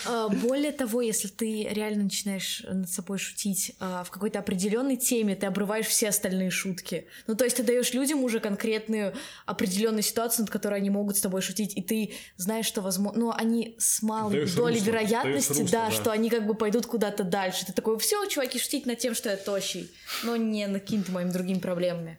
[0.06, 5.34] А, Более того, если ты реально начинаешь над собой шутить а, в какой-то определенной теме,
[5.34, 7.06] ты обрываешь все остальные шутки.
[7.26, 9.14] Ну, то есть ты даешь людям уже конкретную
[9.46, 13.32] определенную ситуацию, над которой они могут с тобой шутить, и ты знаешь, что возможно, ну,
[13.34, 15.90] они с малой Даешь долей русло, вероятности, русло, да, да.
[15.90, 17.66] что они как бы пойдут куда-то дальше.
[17.66, 19.90] Ты такой, все, чуваки, шутить над тем, что я тощий,
[20.24, 22.18] но не над какими-то моими другими проблемами.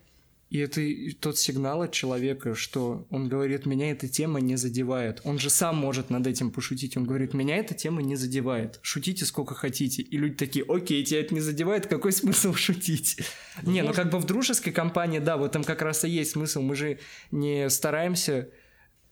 [0.49, 0.81] И это
[1.21, 5.21] тот сигнал от человека, что он говорит, меня эта тема не задевает.
[5.23, 6.97] Он же сам может над этим пошутить.
[6.97, 8.77] Он говорит, меня эта тема не задевает.
[8.81, 10.01] Шутите сколько хотите.
[10.01, 13.21] И люди такие, окей, тебя это не задевает, какой смысл шутить?
[13.63, 16.61] Не, ну как бы в дружеской компании, да, в этом как раз и есть смысл.
[16.61, 16.99] Мы же
[17.31, 18.49] не стараемся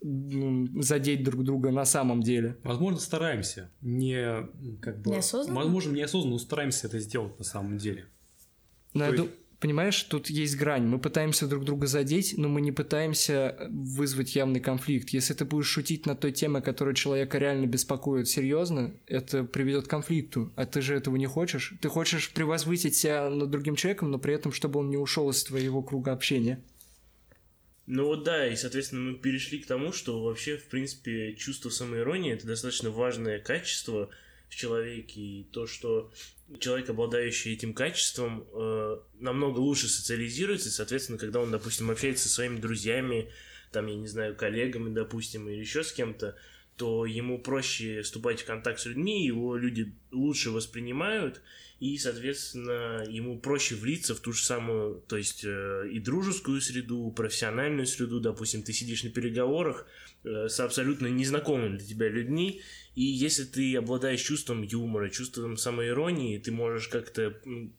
[0.01, 2.57] задеть друг друга на самом деле.
[2.63, 3.71] Возможно, стараемся.
[3.79, 4.45] Не
[4.81, 5.11] как бы...
[5.11, 5.57] Неосознанно?
[5.57, 8.07] Возможно, неосознанно, но стараемся это сделать на самом деле.
[8.93, 9.29] Но я ду-
[9.59, 10.85] Понимаешь, тут есть грань.
[10.85, 15.09] Мы пытаемся друг друга задеть, но мы не пытаемся вызвать явный конфликт.
[15.09, 19.89] Если ты будешь шутить на той теме, которая человека реально беспокоит серьезно, это приведет к
[19.89, 20.53] конфликту.
[20.55, 21.73] А ты же этого не хочешь.
[21.81, 25.43] Ты хочешь превозвысить себя над другим человеком, но при этом, чтобы он не ушел из
[25.43, 26.63] твоего круга общения.
[27.85, 32.31] Ну вот да, и, соответственно, мы перешли к тому, что вообще, в принципе, чувство самоиронии—
[32.33, 34.09] это достаточно важное качество
[34.49, 36.11] в человеке, и то, что
[36.59, 42.35] человек, обладающий этим качеством, э, намного лучше социализируется, и, соответственно, когда он, допустим, общается со
[42.35, 43.29] своими друзьями,
[43.71, 46.35] там, я не знаю, коллегами, допустим, или еще с кем-то,
[46.75, 51.41] то ему проще вступать в контакт с людьми, его люди лучше воспринимают,
[51.79, 57.11] и, соответственно, ему проще влиться в ту же самую, то есть э, и дружескую среду,
[57.15, 59.87] профессиональную среду, допустим, ты сидишь на переговорах
[60.23, 62.61] э, с абсолютно незнакомыми для тебя людьми,
[62.99, 67.33] и если ты обладаешь чувством юмора, чувством самоиронии, ты можешь как-то,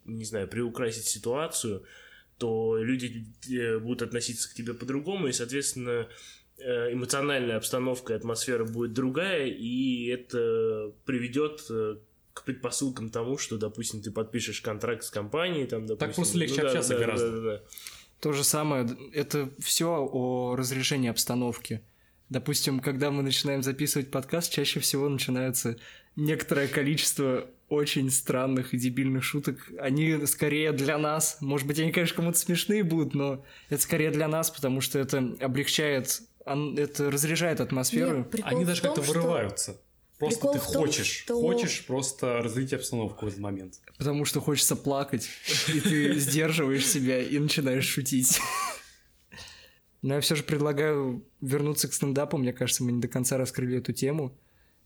[0.06, 1.84] не знаю, приукрасить ситуацию,
[2.38, 6.08] то люди э, будут относиться к тебе по-другому, и, соответственно,
[6.56, 11.96] э, эмоциональная обстановка, атмосфера будет другая, и это приведет э,
[12.32, 15.98] к предпосылкам тому, что, допустим, ты подпишешь контракт с компанией, там, допустим.
[15.98, 17.30] Так просто легче ну, общаться да, гораздо.
[17.30, 17.62] Да, да, да.
[18.20, 21.82] То же самое, это все о разрешении обстановки.
[22.30, 25.76] Допустим, когда мы начинаем записывать подкаст, чаще всего начинается
[26.14, 29.68] некоторое количество очень странных и дебильных шуток.
[29.80, 34.28] Они скорее для нас, может быть, они, конечно, кому-то смешные будут, но это скорее для
[34.28, 38.18] нас, потому что это облегчает, это разряжает атмосферу.
[38.32, 39.80] Нет, Они даже как-то что- вырываются.
[40.18, 43.80] Просто Прикол ты том, хочешь, что- хочешь просто разрядить обстановку в этот момент.
[43.96, 45.26] Потому что хочется плакать,
[45.72, 48.38] и ты сдерживаешь себя и начинаешь шутить.
[50.02, 52.38] Но я все же предлагаю вернуться к стендапу.
[52.38, 54.36] Мне кажется, мы не до конца раскрыли эту тему.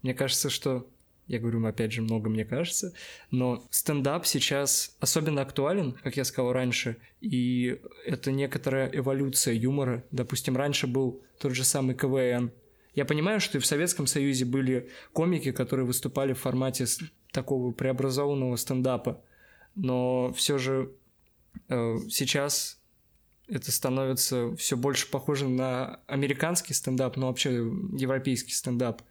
[0.03, 0.87] Мне кажется, что...
[1.27, 2.92] Я говорю, опять же, много мне кажется.
[3.31, 6.98] Но стендап сейчас особенно актуален, как я сказал раньше.
[7.22, 10.05] И это некоторая эволюция юмора.
[10.11, 12.53] Допустим, раньше был тот же самый КВН.
[12.94, 16.85] Я понимаю, что и в Советском Союзе были комики, которые выступали в формате
[17.33, 19.22] такого преобразованного стендапа.
[19.74, 20.92] Но все же
[21.68, 22.81] э, сейчас
[23.49, 29.03] это становится все больше похоже на американский стендап, но вообще европейский стендап.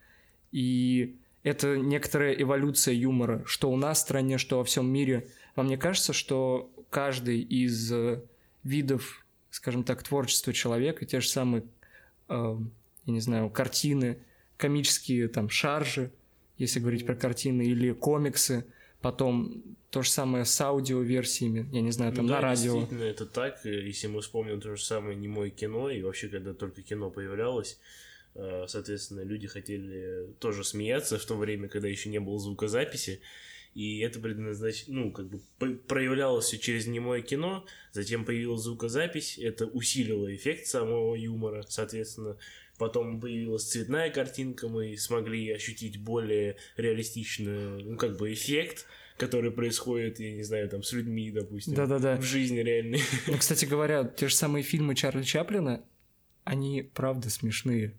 [0.52, 5.28] И это некоторая эволюция юмора, что у нас в стране, что во всем мире.
[5.56, 8.22] Вам не кажется, что каждый из э,
[8.64, 11.64] видов, скажем так, творчества человека, те же самые,
[12.30, 12.58] э,
[13.06, 14.18] я не знаю, картины,
[14.58, 16.12] комические там шаржи,
[16.58, 18.66] если говорить про картины, или комиксы,
[19.04, 22.74] потом то же самое с аудиоверсиями, я не знаю, там Ну на да, радио.
[22.74, 23.64] действительно, это так.
[23.64, 27.80] Если мы вспомним то же самое немое кино, и вообще, когда только кино появлялось,
[28.34, 33.22] э, соответственно, люди хотели тоже смеяться в то время, когда еще не было звукозаписи.
[33.76, 34.86] И это предназнач...
[34.88, 35.40] ну, как бы
[35.88, 42.38] проявлялось все через немое кино, затем появилась звукозапись, это усилило эффект самого юмора, соответственно.
[42.78, 50.20] Потом появилась цветная картинка, мы смогли ощутить более реалистичный, ну, как бы эффект, который происходит,
[50.20, 52.18] я не знаю, там, с людьми, допустим, Да-да-да.
[52.18, 53.02] в жизни реальной.
[53.28, 55.84] Ну, кстати говоря, те же самые фильмы Чарли Чаплина,
[56.44, 57.94] они правда смешные.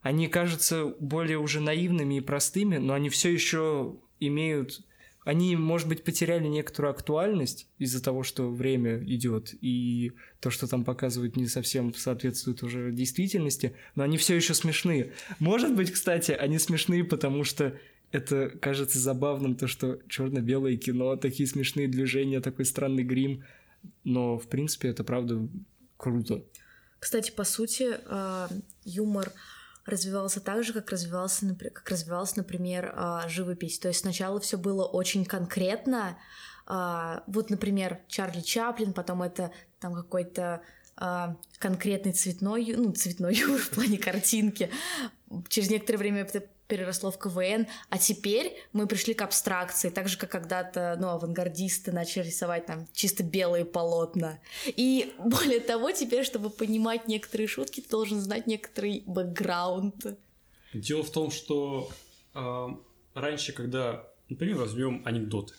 [0.00, 4.80] Они кажутся более уже наивными и простыми, но они все еще имеют...
[5.24, 10.84] Они, может быть, потеряли некоторую актуальность из-за того, что время идет, и то, что там
[10.84, 15.12] показывают, не совсем соответствует уже действительности, но они все еще смешные.
[15.38, 17.78] Может быть, кстати, они смешные, потому что
[18.12, 23.44] это кажется забавным, то, что черно-белое кино, такие смешные движения, такой странный грим,
[24.04, 25.48] но, в принципе, это правда
[25.96, 26.44] круто.
[26.98, 28.48] Кстати, по сути, э,
[28.84, 29.32] юмор
[29.86, 33.78] развивался так же, как развивался, как развивалась, например, э, живопись.
[33.78, 36.18] То есть сначала все было очень конкретно.
[36.66, 40.62] э, Вот, например, Чарли Чаплин, потом это там какой-то
[41.00, 44.70] э, конкретный цветной, ну, цветной в плане картинки.
[45.48, 50.16] Через некоторое время это переросло в КВН, а теперь мы пришли к абстракции, так же,
[50.16, 54.38] как когда-то, ну, авангардисты начали рисовать там чисто белые полотна.
[54.66, 60.18] И более того, теперь, чтобы понимать некоторые шутки, ты должен знать некоторый бэкграунд.
[60.72, 61.90] Дело в том, что
[62.34, 62.68] э,
[63.14, 65.54] раньше, когда, например, возьмем анекдоты.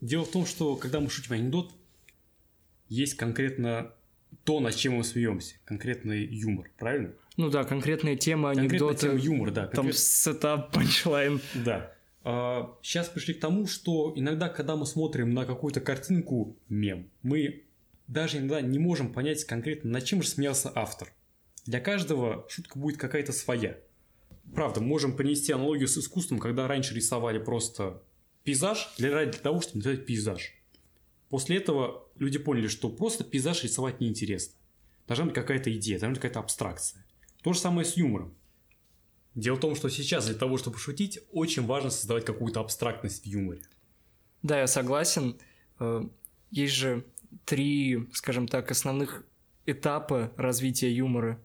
[0.00, 1.72] Дело в том, что когда мы шутим анекдот,
[2.88, 3.92] есть конкретно
[4.44, 7.12] то, над чем мы смеемся, конкретный юмор, правильно?
[7.38, 9.66] Ну да, конкретная тема, Конкретно анекдоты, тема юмора, да.
[9.68, 11.40] там конкрет- setup, punchline.
[11.54, 11.94] Да.
[12.82, 17.64] сейчас пришли к тому, что иногда, когда мы смотрим на какую-то картинку мем, мы
[18.08, 21.12] даже иногда не можем понять конкретно, над чем же смеялся автор.
[21.64, 23.78] Для каждого шутка будет какая-то своя.
[24.52, 28.02] Правда, можем принести аналогию с искусством, когда раньше рисовали просто
[28.42, 30.54] пейзаж для, ради того, чтобы нарисовать пейзаж.
[31.28, 34.54] После этого люди поняли, что просто пейзаж рисовать неинтересно.
[35.06, 37.04] Должна быть какая-то идея, должна быть какая-то абстракция.
[37.48, 38.34] То же самое с юмором.
[39.34, 43.26] Дело в том, что сейчас для того, чтобы шутить, очень важно создавать какую-то абстрактность в
[43.26, 43.62] юморе.
[44.42, 45.38] Да, я согласен.
[45.80, 46.02] Э,
[46.50, 47.06] Есть же
[47.46, 49.24] три, скажем так, основных
[49.64, 51.40] этапа развития юмора.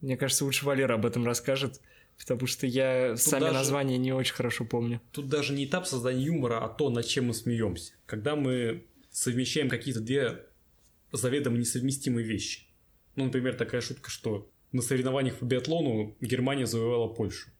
[0.00, 1.82] Мне кажется, лучше Валера об этом расскажет,
[2.18, 5.02] потому что я Тут сами даже- названия не очень хорошо помню.
[5.12, 7.92] Тут даже не этап создания юмора, а то, над чем мы смеемся.
[8.06, 10.46] Когда мы совмещаем какие-то две
[11.12, 12.62] заведомо несовместимые вещи.
[13.16, 17.50] Ну, например, такая шутка, что на соревнованиях по биатлону Германия завоевала Польшу.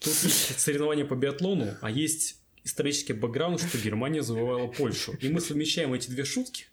[0.00, 5.14] Тут есть соревнования по биатлону, а есть исторический бэкграунд, что Германия завоевала Польшу.
[5.20, 6.66] И мы совмещаем эти две шутки,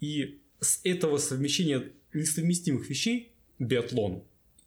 [0.00, 4.24] и с этого совмещения несовместимых вещей биатлон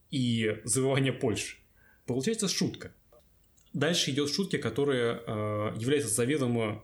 [0.09, 1.57] и завоевание Польши
[2.05, 2.93] получается шутка.
[3.73, 6.83] Дальше идет шутки, которые э, являются заведомо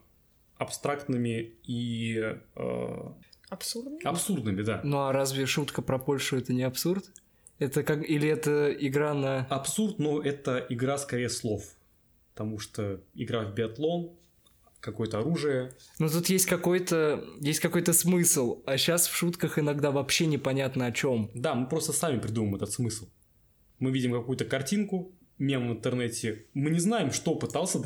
[0.55, 3.13] абстрактными и э,
[3.49, 3.97] Абсурдно.
[4.03, 4.81] абсурдными, да.
[4.83, 7.05] Ну а разве шутка про Польшу это не абсурд?
[7.59, 11.63] Это как или это игра на Абсурд, но это игра скорее слов.
[12.33, 14.11] Потому что игра в биатлон,
[14.79, 15.73] какое-то оружие.
[15.99, 20.91] Ну тут есть какой-то есть какой-то смысл, а сейчас в шутках иногда вообще непонятно о
[20.91, 21.31] чем.
[21.33, 23.07] Да, мы просто сами придумываем этот смысл.
[23.79, 26.45] Мы видим какую-то картинку, мем в интернете.
[26.53, 27.79] Мы не знаем, что пытался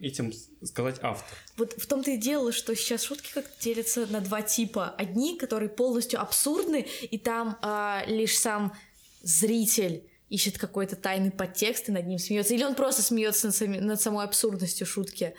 [0.00, 0.32] этим
[0.62, 1.36] сказать автор.
[1.56, 4.90] Вот в том-то и дело, что сейчас шутки как делятся на два типа.
[4.90, 8.72] Одни, которые полностью абсурдны, и там а, лишь сам
[9.22, 12.54] зритель ищет какой-то тайный подтекст и над ним смеется.
[12.54, 15.34] Или он просто смеется над, сами- над самой абсурдностью шутки.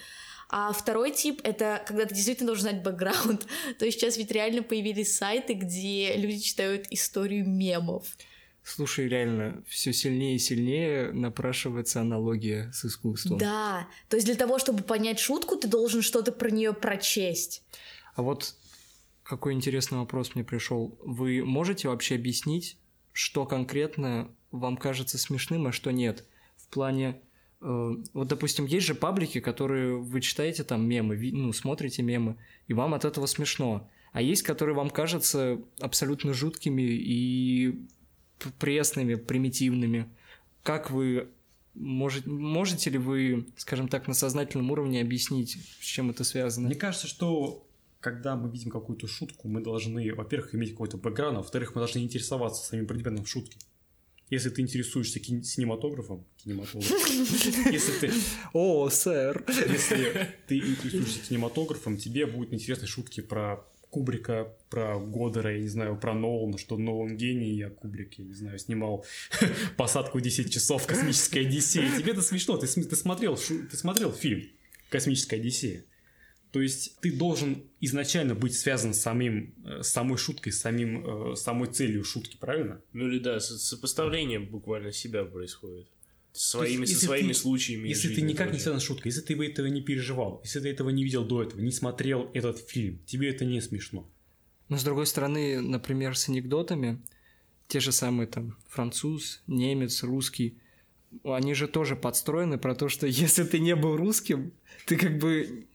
[0.50, 3.46] А второй тип— это когда ты действительно должен знать бэкграунд.
[3.78, 8.08] То есть сейчас ведь реально появились сайты, где люди читают историю мемов.
[8.70, 13.40] Слушай, реально, все сильнее и сильнее напрашивается аналогия с искусством.
[13.40, 17.64] Да, то есть для того, чтобы понять шутку, ты должен что-то про нее прочесть.
[18.14, 18.54] А вот
[19.24, 20.96] какой интересный вопрос мне пришел.
[21.04, 22.78] Вы можете вообще объяснить,
[23.12, 26.26] что конкретно вам кажется смешным, а что нет?
[26.58, 27.20] В плане,
[27.62, 32.74] э, вот, допустим, есть же паблики, которые вы читаете там мемы, ну, смотрите мемы, и
[32.74, 33.90] вам от этого смешно.
[34.12, 37.88] А есть, которые вам кажутся абсолютно жуткими и
[38.60, 40.10] пресными, примитивными.
[40.64, 41.30] Как вы
[41.74, 46.68] можете, можете ли вы, скажем так, на сознательном уровне объяснить, с чем это связано?
[46.68, 47.66] Мне кажется, что
[48.00, 52.00] когда мы видим какую-то шутку, мы должны, во-первых, иметь какой-то бэкграунд, а во-вторых, мы должны
[52.00, 53.58] интересоваться самим предметом шутки.
[54.30, 56.98] Если ты интересуешься кин- синематографом, кинематографом,
[57.72, 58.14] если ты,
[58.54, 59.44] О, сэр!
[59.48, 65.98] если ты интересуешься кинематографом, тебе будут интересны шутки про Кубрика, про Годера, я не знаю,
[65.98, 69.06] про Нолана, что Нолан гений, а Кубрик, я не знаю, снимал
[69.78, 71.90] посадку в 10 часов «Космическая Одиссея».
[71.98, 74.48] Тебе это смешно, ты, ты, смотрел, ты смотрел фильм
[74.90, 75.84] «Космическая Одиссея».
[76.52, 81.32] То есть ты должен изначально быть связан с, самим, э, с самой шуткой, с самим,
[81.32, 82.82] э, самой целью шутки, правильно?
[82.92, 85.88] Ну или да, со- сопоставление буквально себя происходит.
[86.32, 87.88] Своими, если со своими ты- случаями.
[87.90, 90.60] Если ты жизни никак не связан с шуткой, если ты бы этого не переживал, если
[90.60, 94.08] ты этого не видел до этого, не смотрел этот фильм, тебе это не смешно.
[94.70, 97.02] Но с другой стороны, например, с анекдотами,
[97.68, 100.58] те же самые там француз, немец, русский,
[101.24, 104.54] они же тоже подстроены про то, что если ты не был русским,
[104.86, 105.66] ты как бы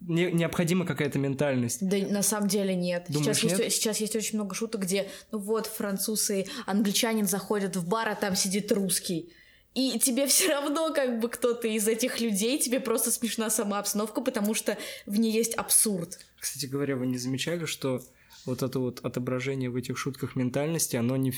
[0.00, 1.78] не- необходима какая-то ментальность.
[1.86, 3.06] Да на самом деле нет.
[3.08, 3.60] Думаешь, сейчас, нет?
[3.60, 8.14] Есть, сейчас есть очень много шуток, где, ну вот, французы, англичанин заходят в бар, а
[8.16, 9.30] там сидит русский.
[9.74, 14.20] И тебе все равно, как бы кто-то из этих людей, тебе просто смешна сама обстановка,
[14.20, 16.18] потому что в ней есть абсурд.
[16.38, 18.02] Кстати говоря, вы не замечали, что
[18.46, 21.32] вот это вот отображение в этих шутках ментальности, оно не...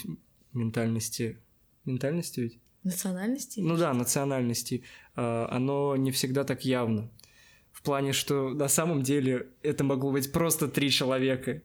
[0.53, 1.39] Ментальности...
[1.85, 2.59] Ментальности ведь?
[2.85, 3.61] Национальности?
[3.61, 4.85] Ну да, национальности.
[5.15, 7.11] а, Оно не всегда так явно.
[7.73, 11.63] В плане, что на самом деле это могло быть просто три человека.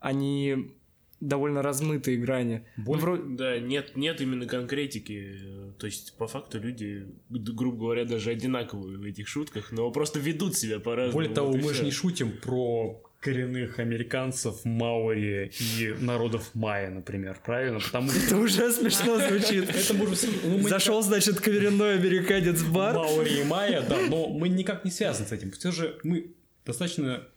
[0.00, 0.74] Они
[1.22, 2.66] довольно размытые грани.
[2.76, 5.38] Ну, Боль- вро- Да, нет, нет именно конкретики.
[5.78, 10.56] То есть, по факту, люди, грубо говоря, даже одинаковые в этих шутках, но просто ведут
[10.56, 11.14] себя по-разному.
[11.14, 17.38] Более того, вот мы же не шутим про коренных американцев, маори и народов майя, например,
[17.44, 17.78] правильно?
[17.78, 19.70] Потому Это что уже смешно звучит.
[19.74, 22.96] это ну, Зашел, значит, коренной американец в бар.
[22.96, 25.52] Маури и Майя, да, но мы никак не связаны с этим.
[25.52, 26.34] Все же мы
[26.66, 27.28] достаточно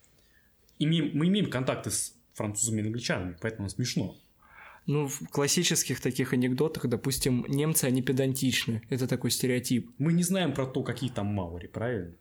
[0.80, 4.16] имеем, мы имеем контакты с французами и англичанами, поэтому смешно.
[4.86, 8.84] Ну, в классических таких анекдотах, допустим, немцы, они педантичны.
[8.90, 9.90] Это такой стереотип.
[9.98, 12.14] Мы не знаем про то, какие там маури, правильно?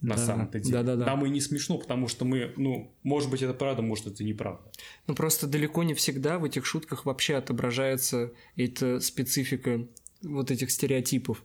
[0.00, 0.26] На Да.
[0.26, 0.72] самом-то деле.
[0.72, 1.04] Да-да-да.
[1.06, 4.62] Нам и не смешно, потому что мы, ну, может быть, это правда, может, это неправда.
[5.06, 9.86] Ну, просто далеко не всегда в этих шутках вообще отображается эта специфика
[10.22, 11.42] вот этих стереотипов.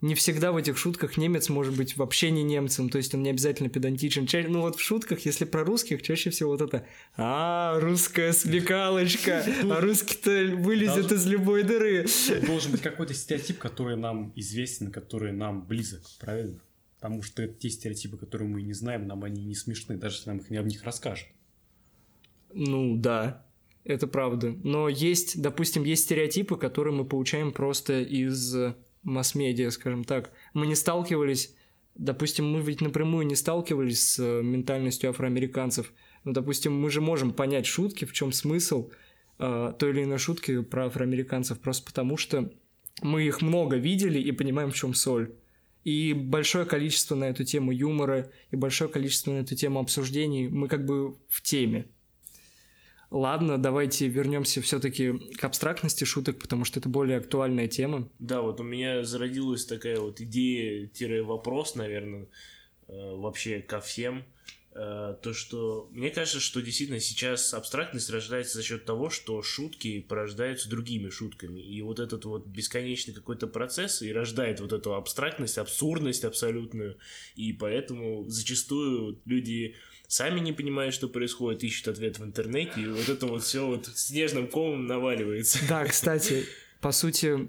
[0.00, 3.30] Не всегда в этих шутках немец может быть вообще не немцем, то есть он не
[3.30, 4.26] обязательно педантичен.
[4.28, 6.86] Ча- Ну вот в шутках, если про русских, чаще всего вот это
[7.16, 12.06] «А, русская смекалочка, а русский-то вылезет из любой дыры».
[12.46, 16.60] Должен быть какой-то стереотип, который нам известен, который нам близок, правильно?
[17.00, 20.38] Потому что те стереотипы, которые мы не знаем, нам они не смешны, даже если нам
[20.38, 21.26] их не об них расскажут.
[22.54, 23.44] Ну, да,
[23.84, 24.54] это правда.
[24.62, 28.54] Но есть, допустим, есть стереотипы, которые мы получаем просто из
[29.02, 30.32] масс-медиа, скажем так.
[30.54, 31.54] Мы не сталкивались,
[31.94, 35.92] допустим, мы ведь напрямую не сталкивались с ментальностью афроамериканцев.
[36.24, 38.90] Но, допустим, мы же можем понять шутки, в чем смысл
[39.38, 42.52] э, той или иной шутки про афроамериканцев, просто потому что
[43.02, 45.32] мы их много видели и понимаем, в чем соль.
[45.84, 50.68] И большое количество на эту тему юмора, и большое количество на эту тему обсуждений, мы
[50.68, 51.86] как бы в теме.
[53.10, 58.08] Ладно, давайте вернемся все-таки к абстрактности шуток, потому что это более актуальная тема.
[58.18, 62.26] Да, вот у меня зародилась такая вот идея-вопрос, наверное,
[62.86, 64.24] э, вообще ко всем.
[64.74, 70.00] Э, то, что мне кажется, что действительно сейчас абстрактность рождается за счет того, что шутки
[70.00, 71.60] порождаются другими шутками.
[71.60, 76.98] И вот этот вот бесконечный какой-то процесс и рождает вот эту абстрактность, абсурдность абсолютную.
[77.34, 79.74] И поэтому зачастую люди
[80.08, 83.86] сами не понимают, что происходит, ищут ответ в интернете, и вот это вот все вот
[83.86, 85.60] снежным комом наваливается.
[85.68, 86.46] Да, кстати,
[86.80, 87.48] по сути,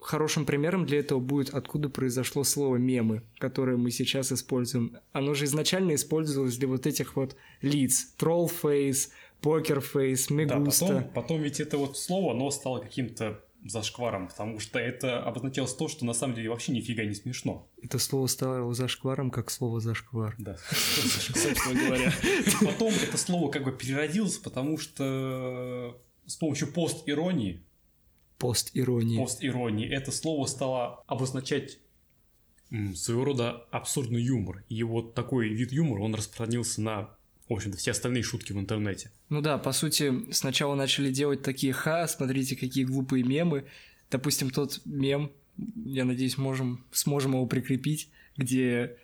[0.00, 4.96] хорошим примером для этого будет, откуда произошло слово мемы, которое мы сейчас используем.
[5.12, 8.14] Оно же изначально использовалось для вот этих вот лиц.
[8.18, 9.08] Trollface,
[9.42, 10.86] Pokerface, Мегуста.
[10.86, 15.74] Да, потом, потом ведь это вот слово, оно стало каким-то зашкваром, потому что это обозначалось
[15.74, 17.68] то, что на самом деле вообще нифига не смешно.
[17.82, 20.34] Это слово стало зашкваром, как слово зашквар.
[20.38, 22.12] Да, собственно говоря.
[22.60, 27.64] Потом это слово как бы переродилось, потому что с помощью пост-иронии
[28.38, 29.18] Пост-иронии.
[29.18, 29.88] Пост-иронии.
[29.88, 31.80] Это слово стало обозначать
[32.94, 34.64] своего рода абсурдный юмор.
[34.68, 37.17] И вот такой вид юмора, он распространился на
[37.48, 39.10] в общем-то, все остальные шутки в интернете.
[39.28, 43.64] Ну да, по сути, сначала начали делать такие ха, смотрите, какие глупые мемы.
[44.10, 45.32] Допустим, тот мем,
[45.84, 48.96] я надеюсь, можем, сможем его прикрепить, где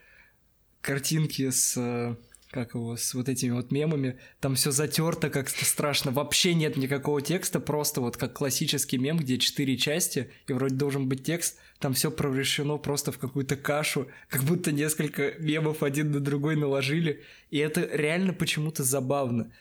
[0.80, 2.16] картинки с
[2.54, 7.20] как его, с вот этими вот мемами, там все затерто как-то страшно, вообще нет никакого
[7.20, 11.94] текста, просто вот как классический мем, где четыре части, и вроде должен быть текст, там
[11.94, 17.58] все превращено просто в какую-то кашу, как будто несколько мемов один на другой наложили, и
[17.58, 19.52] это реально почему-то забавно.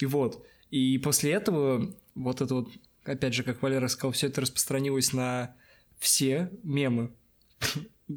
[0.00, 2.68] И вот, и после этого вот это вот,
[3.04, 5.54] опять же, как Валера сказал, все это распространилось на
[6.00, 7.12] все мемы,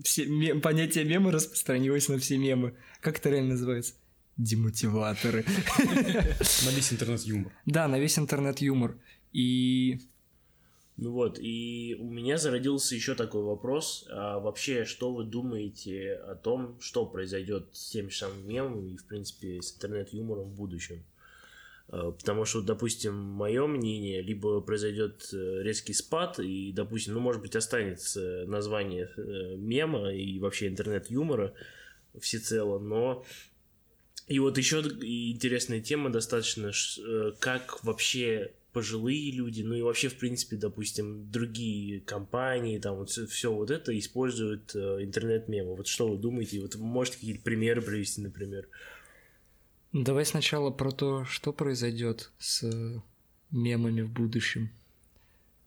[0.04, 2.76] все, мем, понятие мемы распространилось на все мемы.
[3.02, 3.94] Как это реально называется?
[4.38, 5.44] Демотиваторы.
[5.80, 7.52] На весь интернет-юмор.
[7.66, 8.98] Да, на весь интернет-юмор.
[9.34, 10.00] И...
[10.96, 14.08] Ну вот, и у меня зародился еще такой вопрос.
[14.10, 18.96] А вообще, что вы думаете о том, что произойдет с тем же самым мемом и,
[18.96, 21.04] в принципе, с интернет-юмором в будущем?
[21.92, 27.42] Э, потому что, допустим, мое мнение, либо произойдет э, резкий спад, и, допустим, ну, может
[27.42, 31.54] быть, останется название э, мема и вообще интернет-юмора
[32.20, 33.26] всецело, но
[34.28, 36.72] и вот еще интересная тема достаточно,
[37.40, 43.52] как вообще пожилые люди, ну и вообще, в принципе, допустим, другие компании, там вот все,
[43.52, 45.76] вот это используют интернет-мемы.
[45.76, 46.62] Вот что вы думаете?
[46.62, 48.68] Вот можете какие-то примеры привести, например?
[49.94, 53.02] Давай сначала про то, что произойдет с
[53.52, 54.70] мемами в будущем.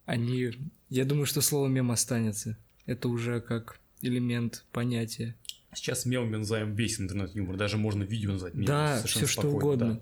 [0.05, 0.51] Они...
[0.89, 2.57] Я думаю, что слово мем останется.
[2.85, 5.35] Это уже как элемент понятия.
[5.73, 7.57] Сейчас мемами называем весь интернет-юмор.
[7.57, 8.67] Даже можно видео назвать мемом.
[8.67, 9.95] Да, все что угодно.
[9.95, 10.01] Да.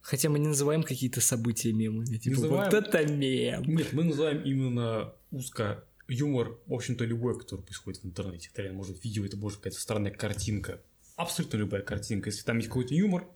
[0.00, 2.16] Хотя мы не называем какие-то события мемами.
[2.16, 2.70] Типа, называем...
[2.70, 3.62] вот это мем.
[3.64, 8.50] Нет, мы называем именно узко юмор, в общем-то, любой, который происходит в интернете.
[8.54, 10.80] Это может видео, это может какая-то странная картинка,
[11.22, 12.30] абсолютно любая картинка.
[12.30, 13.26] Если там есть какой-то юмор,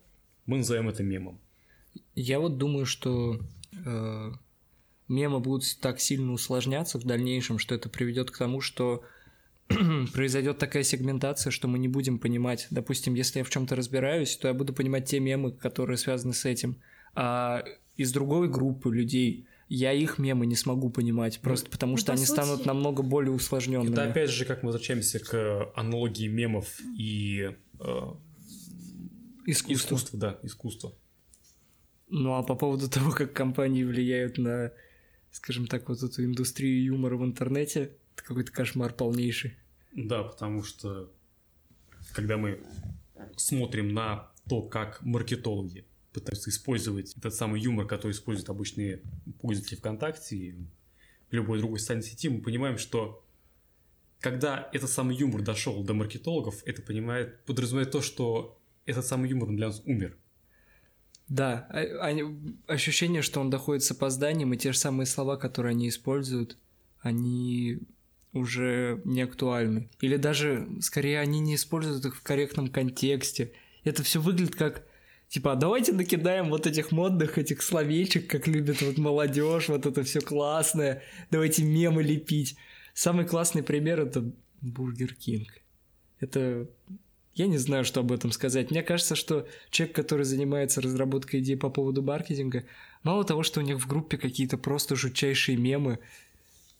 [0.46, 1.40] мы назовем это мемом.
[2.14, 3.40] Я вот думаю, что
[3.72, 4.32] э,
[5.08, 9.02] мемы будут так сильно усложняться в дальнейшем, что это приведет к тому, что
[10.12, 12.66] произойдет такая сегментация, что мы не будем понимать.
[12.70, 16.44] Допустим, если я в чем-то разбираюсь, то я буду понимать те мемы, которые связаны с
[16.44, 16.76] этим.
[17.14, 17.64] А
[17.96, 22.12] из другой группы людей я их мемы не смогу понимать, просто ну, потому ну, что
[22.12, 22.40] они сути...
[22.40, 23.92] станут намного более усложненными.
[23.92, 27.50] Это опять же, как мы возвращаемся к аналогии мемов и
[29.46, 29.72] искусство.
[29.72, 30.94] искусство, да, искусство.
[32.08, 34.72] Ну а по поводу того, как компании влияют на,
[35.30, 39.56] скажем так, вот эту индустрию юмора в интернете, это какой-то кошмар полнейший.
[39.92, 41.10] Да, потому что
[42.12, 42.60] когда мы
[43.36, 49.02] смотрим на то, как маркетологи пытаются использовать этот самый юмор, который используют обычные
[49.40, 50.56] пользователи ВКонтакте и
[51.30, 53.25] любой другой социальной сети, мы понимаем, что
[54.20, 59.50] когда этот самый юмор дошел до маркетологов, это понимает, подразумевает то, что этот самый юмор
[59.50, 60.16] для нас умер.
[61.28, 65.70] Да, а, а, ощущение, что он доходит с опозданием, и те же самые слова, которые
[65.70, 66.56] они используют,
[67.00, 67.78] они
[68.32, 69.88] уже не актуальны.
[70.00, 73.52] Или даже, скорее, они не используют их в корректном контексте.
[73.84, 74.86] Это все выглядит как
[75.28, 80.04] Типа, а давайте накидаем вот этих модных, этих словечек, как любит вот молодежь, вот это
[80.04, 81.02] все классное.
[81.30, 82.56] Давайте мемы лепить.
[82.96, 84.24] Самый классный пример это
[84.62, 85.60] Бургер Кинг.
[86.18, 86.66] Это
[87.34, 88.70] я не знаю, что об этом сказать.
[88.70, 92.64] Мне кажется, что человек, который занимается разработкой идей по поводу маркетинга,
[93.02, 95.98] мало того, что у них в группе какие-то просто жутчайшие мемы,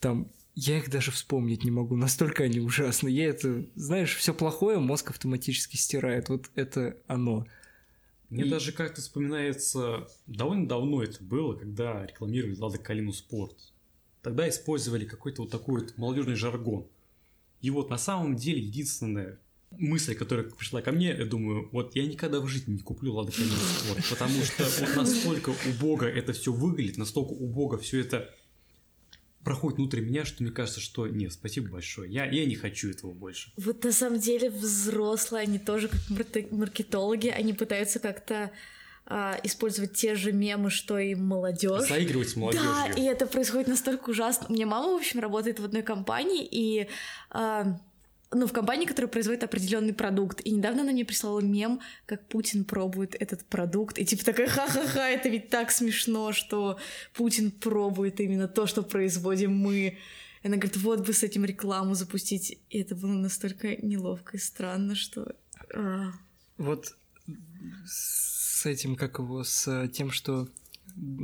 [0.00, 3.10] там я их даже вспомнить не могу, настолько они ужасны.
[3.10, 6.30] Я это, знаешь, все плохое мозг автоматически стирает.
[6.30, 7.46] Вот это оно.
[8.30, 8.48] Мне и...
[8.48, 13.74] даже как-то вспоминается, довольно давно это было, когда рекламировали Лада Калину Спорт.
[14.26, 16.88] Тогда использовали какой-то вот такой вот молодежный жаргон.
[17.60, 19.38] И вот на самом деле единственное,
[19.70, 23.30] мысль, которая пришла ко мне, я думаю, вот я никогда в жизни не куплю Лада
[23.30, 28.34] Калина Спорт, потому что вот настолько убого это все выглядит, настолько убого все это
[29.44, 33.12] проходит внутри меня, что мне кажется, что нет, спасибо большое, я, я не хочу этого
[33.12, 33.52] больше.
[33.56, 36.00] Вот на самом деле взрослые, они тоже как
[36.50, 38.50] маркетологи, они пытаются как-то
[39.08, 41.88] а, использовать те же мемы, что и молодежь.
[41.88, 42.68] Заигрывать с молодежью.
[42.68, 44.46] Да, и это происходит настолько ужасно.
[44.48, 46.88] У меня мама, в общем, работает в одной компании, и
[47.30, 47.78] а,
[48.32, 50.40] ну, в компании, которая производит определенный продукт.
[50.44, 53.98] И недавно она мне прислала мем, как Путин пробует этот продукт.
[53.98, 56.78] И типа такая, ха-ха-ха, это ведь так смешно, что
[57.14, 59.98] Путин пробует именно то, что производим мы.
[60.42, 62.58] И она говорит, вот бы с этим рекламу запустить.
[62.70, 65.36] И это было настолько неловко и странно, что...
[65.72, 66.10] А.
[66.58, 66.96] Вот
[68.56, 70.48] с этим, как его, с тем, что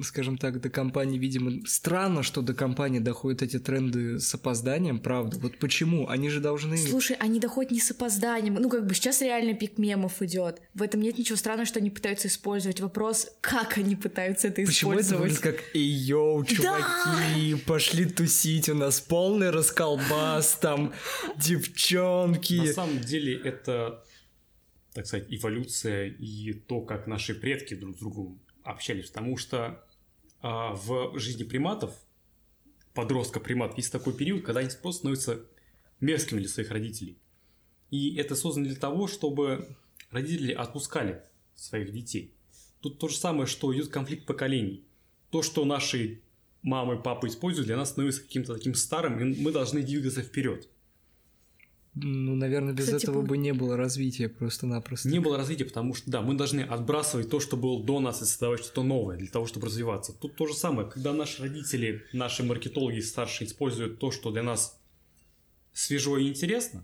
[0.02, 5.38] скажем так, до компании, видимо, странно, что до компании доходят эти тренды с опозданием, правда.
[5.38, 6.08] Вот почему?
[6.08, 6.76] Они же должны...
[6.76, 8.54] Слушай, они доходят не с опозданием.
[8.54, 10.60] Ну, как бы сейчас реально пик мемов идет.
[10.74, 12.80] В этом нет ничего странного, что они пытаются использовать.
[12.80, 15.32] Вопрос, как они пытаются это почему использовать.
[15.32, 17.58] Почему это как «Эй, йоу, чуваки, да!
[17.66, 20.92] пошли тусить, у нас полный расколбас, там
[21.38, 22.54] девчонки».
[22.54, 24.04] На самом деле это
[24.92, 29.84] так сказать, эволюция и то, как наши предки друг с другом общались, потому что
[30.40, 31.94] а, в жизни приматов,
[32.94, 35.46] подростка примат, есть такой период, когда они просто становятся
[36.00, 37.18] мерзкими для своих родителей.
[37.90, 39.76] И это создано для того, чтобы
[40.10, 41.22] родители отпускали
[41.54, 42.34] своих детей.
[42.80, 44.84] Тут то же самое, что идет конфликт поколений.
[45.30, 46.20] То, что наши
[46.62, 50.68] мамы, папы используют, для нас становится каким-то таким старым, и мы должны двигаться вперед.
[51.94, 55.08] Ну, наверное, без Кстати, этого бы не было развития просто-напросто.
[55.08, 58.24] Не было развития, потому что, да, мы должны отбрасывать то, что было до нас, и
[58.24, 60.14] создавать что-то новое для того, чтобы развиваться.
[60.14, 64.80] Тут то же самое, когда наши родители, наши маркетологи старшие используют то, что для нас
[65.74, 66.82] свежо и интересно,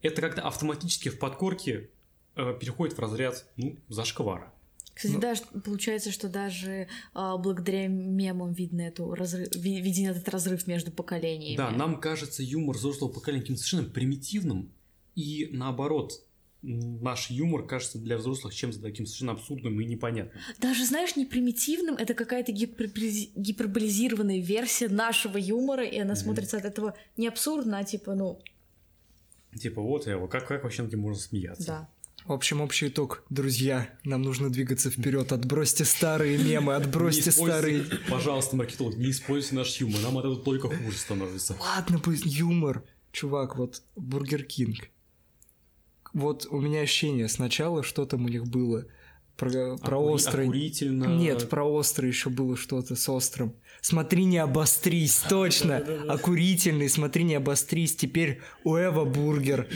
[0.00, 1.90] это как-то автоматически в подкорке
[2.36, 4.50] э, переходит в разряд, ну, зашквара.
[4.96, 10.66] Кстати, ну, даже получается, что даже а, благодаря мемам видно эту разрыв, виден этот разрыв
[10.66, 11.58] между поколениями.
[11.58, 14.72] Да, нам кажется юмор взрослого поколения каким-то совершенно примитивным,
[15.14, 16.22] и наоборот,
[16.62, 20.42] наш юмор кажется для взрослых чем-то таким совершенно абсурдным и непонятным.
[20.60, 26.16] Даже, знаешь, не примитивным, это какая-то гиперболизированная версия нашего юмора, и она mm-hmm.
[26.16, 28.40] смотрится от этого не абсурдно, а типа, ну...
[29.60, 31.66] Типа, вот, я, как, как вообще над этим можно смеяться?
[31.66, 31.90] Да.
[32.26, 33.22] В общем, общий итог.
[33.30, 35.30] Друзья, нам нужно двигаться вперед.
[35.30, 37.84] Отбросьте старые мемы, отбросьте старые...
[38.10, 40.00] Пожалуйста, маркетолог, не используйте наш юмор.
[40.00, 41.56] Нам этого только хуже становится.
[41.60, 42.82] Ладно, пусть юмор.
[43.12, 44.88] Чувак, вот Бургер Кинг.
[46.12, 48.86] Вот у меня ощущение, сначала что там у них было.
[49.36, 50.46] Про, про Окури- острый.
[50.46, 51.04] Окурительно.
[51.04, 53.54] Нет, про острый еще было что-то с острым.
[53.82, 55.76] Смотри, не обострись, точно.
[56.08, 57.94] Окурительный, смотри, не обострись.
[57.94, 59.68] Теперь Уэва бургер.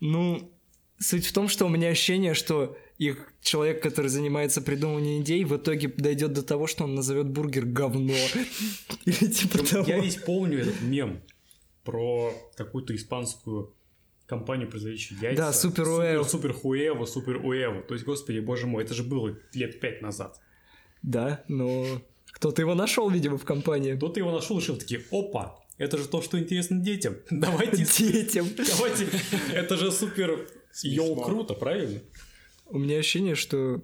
[0.00, 0.52] Ну,
[0.98, 5.56] Суть в том, что у меня ощущение, что их человек, который занимается придумыванием идей, в
[5.56, 8.14] итоге дойдет до того, что он назовет бургер говно.
[9.04, 9.86] Или типа того.
[9.86, 11.20] Я весь помню этот мем
[11.84, 13.74] про какую-то испанскую
[14.26, 15.42] компанию, производящую яйца.
[15.42, 16.24] Да, Супер Уэво.
[16.24, 17.82] Супер Хуэво, Супер Уэво.
[17.82, 20.40] То есть, господи, боже мой, это же было лет пять назад.
[21.02, 23.94] Да, но кто-то его нашел, видимо, в компании.
[23.94, 27.16] Кто-то его нашел и решил такие, опа, это же то, что интересно детям.
[27.30, 27.84] Давайте...
[27.84, 28.48] Детям.
[28.56, 29.06] Давайте...
[29.52, 30.48] Это же супер
[30.82, 32.00] Йоу, круто, правильно?
[32.66, 33.82] У меня ощущение, что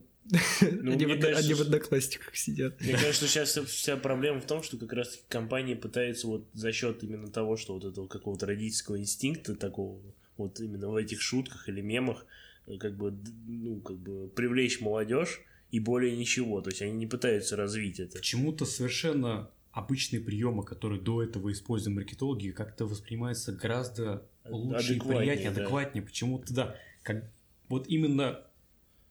[0.60, 2.80] ну, они, в, кажется, они в одноклассниках сидят.
[2.80, 7.02] Мне кажется, сейчас вся проблема в том, что как раз компании пытаются вот за счет
[7.02, 10.00] именно того, что вот этого какого-то родительского инстинкта, такого
[10.36, 12.24] вот именно в этих шутках или мемах,
[12.66, 13.14] э, как бы,
[13.46, 15.40] ну, как бы привлечь молодежь
[15.70, 16.60] и более ничего.
[16.60, 18.18] То есть они не пытаются развить это.
[18.18, 25.50] Почему-то совершенно обычные приемы, которые до этого используют маркетологи, как-то воспринимаются гораздо лучше и приятнее,
[25.50, 25.62] да.
[25.62, 26.04] адекватнее.
[26.04, 27.30] Почему-то, да, как
[27.68, 28.40] вот именно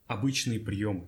[0.08, 1.08] обычные приемы.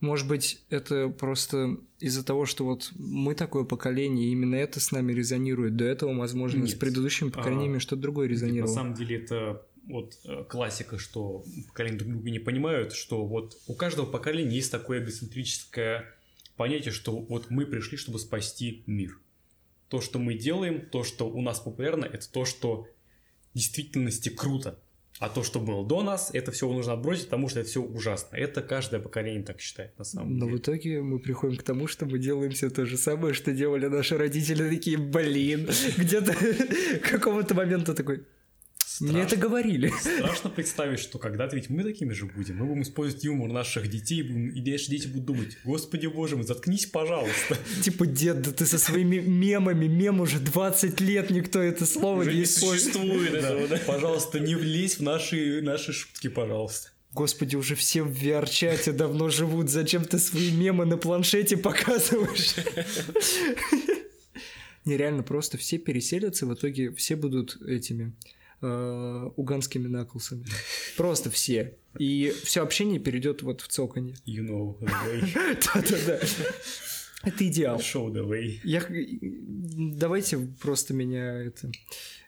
[0.00, 4.92] Может быть, это просто из-за того, что вот мы такое поколение, и именно это с
[4.92, 5.76] нами резонирует.
[5.76, 6.70] До этого, возможно, Нет.
[6.70, 8.70] с предыдущими поколениями а, что-то другое резонировало.
[8.70, 13.56] На самом деле это вот э, классика, что поколения друг друга не понимают, что вот
[13.66, 16.14] у каждого поколения есть такое эгоцентрическое
[16.56, 19.18] понятие, что вот мы пришли, чтобы спасти мир.
[19.88, 22.86] То, что мы делаем, то, что у нас популярно, это то, что
[23.52, 24.78] в действительности круто.
[25.20, 28.34] А то, что было до нас, это все нужно отбросить, потому что это все ужасно.
[28.34, 30.56] Это каждое поколение так считает, на самом Но деле.
[30.56, 33.86] в итоге мы приходим к тому, что мы делаем все то же самое, что делали
[33.86, 36.34] наши родители, такие, блин, где-то
[37.10, 38.24] какого-то момента такой,
[39.00, 39.92] мне это говорили.
[40.00, 42.56] Страшно представить, что когда-то ведь мы такими же будем.
[42.56, 46.44] Мы будем использовать юмор наших детей, будем- и наши дети будут думать, господи боже мой,
[46.44, 47.56] заткнись, пожалуйста.
[47.82, 52.32] Типа, дед, да ты со своими мемами, мем уже 20 лет никто это слово Уже
[52.32, 53.78] не не существует этого, да?
[53.86, 56.90] Пожалуйста, не влезь в наши, наши шутки, пожалуйста.
[57.12, 62.54] Господи, уже все в VR-чате давно живут, зачем ты свои мемы на планшете показываешь?
[64.84, 68.12] Нереально, просто все переселятся, в итоге все будут этими
[68.60, 70.46] э, уганскими наклсами.
[70.96, 71.76] Просто все.
[71.98, 74.14] И все общение перейдет вот в цоканье.
[74.26, 75.58] You know the way.
[75.74, 76.20] Да-да-да.
[77.22, 77.78] Это идеал.
[77.78, 78.58] Show the way.
[78.64, 78.82] Я...
[79.96, 81.70] Давайте просто меня это...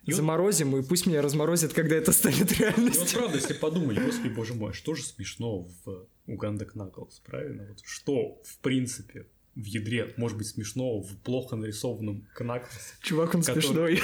[0.05, 3.18] И заморозим, и пусть меня разморозят, когда это станет И вот реальностью.
[3.18, 7.66] правда, если подумать, господи боже мой, что же смешно в Уганда Кнаклс, правильно?
[7.68, 12.78] Вот что, в принципе, в ядре может быть смешно в плохо нарисованном Кнаклсе?
[13.02, 14.00] Чувак, он Который- смешной.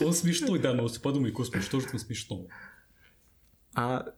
[0.00, 2.48] Он смешной, да, но если подумать, господи, что же там смешного?
[3.74, 4.12] А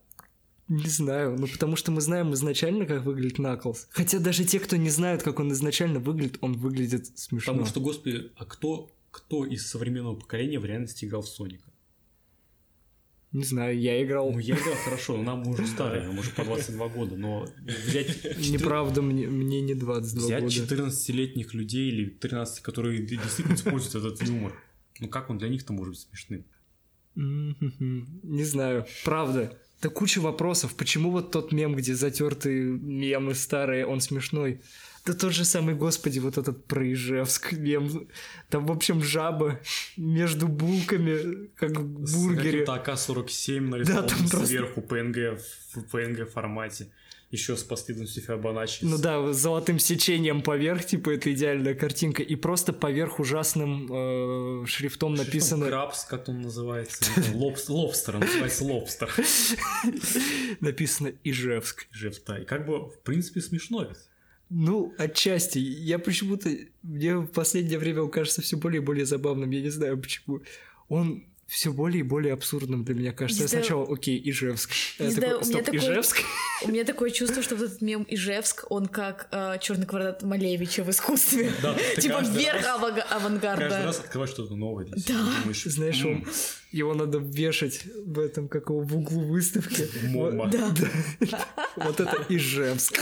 [0.69, 3.89] не знаю, ну потому что мы знаем изначально, как выглядит Наклз.
[3.91, 7.53] Хотя даже те, кто не знают, как он изначально выглядит, он выглядит смешно.
[7.53, 11.71] Потому что, господи, а кто, кто из современного поколения в реальности играл в Соника?
[13.33, 14.33] Не знаю, я играл.
[14.33, 18.25] Ну, я играл хорошо, но нам уже старые, нам уже по 22 года, но взять...
[18.39, 20.55] Неправда, мне, мне не 22 Взять года.
[20.55, 24.55] 14-летних людей или 13, которые действительно используют этот юмор,
[25.01, 26.45] ну как он для них-то может быть смешным?
[27.15, 29.59] Не знаю, правда.
[29.87, 30.75] Да куча вопросов.
[30.75, 34.61] Почему вот тот мем, где затертые мемы старые, он смешной?
[35.05, 38.09] Да тот же самый, господи, вот этот про Ижевск мем.
[38.49, 39.61] Там, в общем, жаба
[39.97, 41.87] между булками, как в
[42.27, 42.67] бургере.
[42.67, 45.39] С АК-47 нарисован там просто- сверху PNG
[45.75, 46.89] в PNG формате.
[47.33, 48.85] Еще с последовательностью Фибоначчи.
[48.85, 52.23] Ну да, с золотым сечением поверх, типа, это идеальная картинка.
[52.23, 53.89] И просто поверх ужасным
[54.63, 55.67] э, шрифтом написано...
[55.67, 57.05] Крабс, как он называется?
[57.35, 59.13] Лобс- Лобстер, называется лобстер.
[60.61, 61.89] Написано Ижевск.
[61.91, 62.39] Жест, да.
[62.39, 63.99] И как бы, в принципе, смешно ведь.
[64.49, 65.59] Ну, отчасти.
[65.59, 66.49] Я почему-то...
[66.83, 69.51] Мне в последнее время он кажется все более и более забавным.
[69.51, 70.43] Я не знаю почему.
[70.89, 73.43] Он все более и более абсурдным для меня кажется.
[73.43, 73.65] Не Я знаю.
[73.65, 74.71] сначала, окей, Ижевск.
[74.99, 76.17] Знаю, такой, у меня стоп, такой- Ижевск?
[76.65, 79.29] У меня такое чувство, что вот этот мем Ижевск, он как
[79.61, 81.53] черный квадрат Малевича в искусстве.
[81.63, 83.85] Да, Типа вверх раз- авага- Каждый авангарда.
[83.85, 84.97] раз открываешь что-то новое себя.
[85.09, 85.41] Да.
[85.43, 86.27] Думаешь, Знаешь, «М, он-
[86.73, 89.89] его надо вешать в этом, как его, в углу выставки.
[90.09, 90.45] Мома.
[90.45, 90.51] Вот,
[91.31, 91.47] да.
[91.77, 92.99] Вот это Ижевск.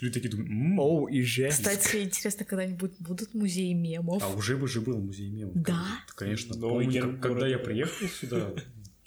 [0.00, 1.58] Люди такие думают, «М, Оу, Ижевск.
[1.58, 4.22] Кстати, интересно, когда-нибудь будут музеи мемов.
[4.22, 5.54] А уже бы же был музей мемов.
[5.56, 5.84] Да?
[6.14, 6.56] Конечно.
[6.56, 7.48] Новый Помню, герб как- когда города.
[7.48, 8.52] я приехал сюда,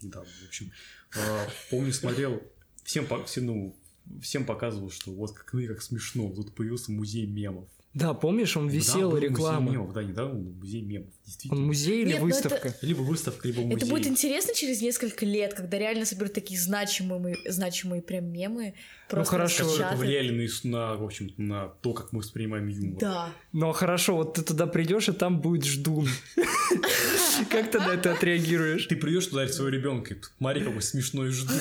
[0.02, 0.72] недавно, в общем,
[1.18, 2.42] а, помню, смотрел,
[2.84, 3.76] всем, ну,
[4.22, 7.70] всем показывал, что вот как, ну и как смешно, тут появился музей мемов.
[7.94, 9.60] Да, помнишь, он висел, Да, реклама.
[9.62, 11.14] Музей мемов, да, недавно музей мемов,
[11.50, 12.76] Он музей или Нет, ну это- выставка?
[12.82, 13.78] Либо выставка, либо музей.
[13.78, 18.74] Это будет интересно через несколько лет, когда реально соберут такие значимые, значимые прям мемы.
[19.10, 19.66] Просто хорошо.
[19.66, 23.00] которые повлияли на, на, в общем на то, как мы воспринимаем юмор.
[23.00, 23.30] Да.
[23.52, 26.08] Ну хорошо, вот ты туда придешь, и там будет ждун.
[27.50, 28.86] Как ты на это отреагируешь?
[28.86, 31.58] Ты придешь туда своего ребенка, и смотри, какой смешной ждун.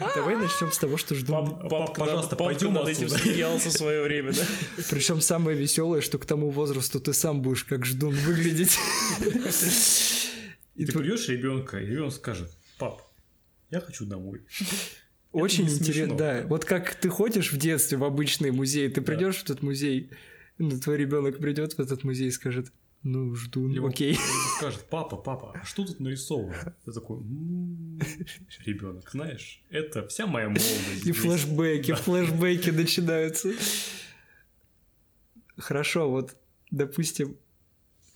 [0.00, 0.10] а?
[0.14, 1.46] Давай начнем с того, что ждун.
[1.60, 4.42] Пап- пап- пожалуйста, пойдем над этим смеялся в свое время, да?
[4.90, 8.37] Причем самое веселое, что к тому возрасту ты сам будешь как ждун выглядеть.
[10.74, 13.02] И Ты придешь ребенка, и ребенок скажет, пап,
[13.70, 14.42] я хочу домой.
[15.32, 16.46] очень интересно, да.
[16.46, 20.10] Вот как ты ходишь в детстве в обычный музей, ты придешь в этот музей,
[20.58, 22.72] ну, твой ребенок придет в этот музей и скажет,
[23.02, 24.14] ну, ждун, Либо окей.
[24.16, 26.74] он скажет, папа, папа, а что тут нарисовано?
[26.84, 27.18] Ты такой,
[28.64, 30.96] ребенок, знаешь, это вся моя молодость.
[30.96, 31.16] И здесь».
[31.16, 33.52] флешбеки, флешбеки начинаются.
[35.56, 36.36] Хорошо, вот,
[36.70, 37.36] допустим,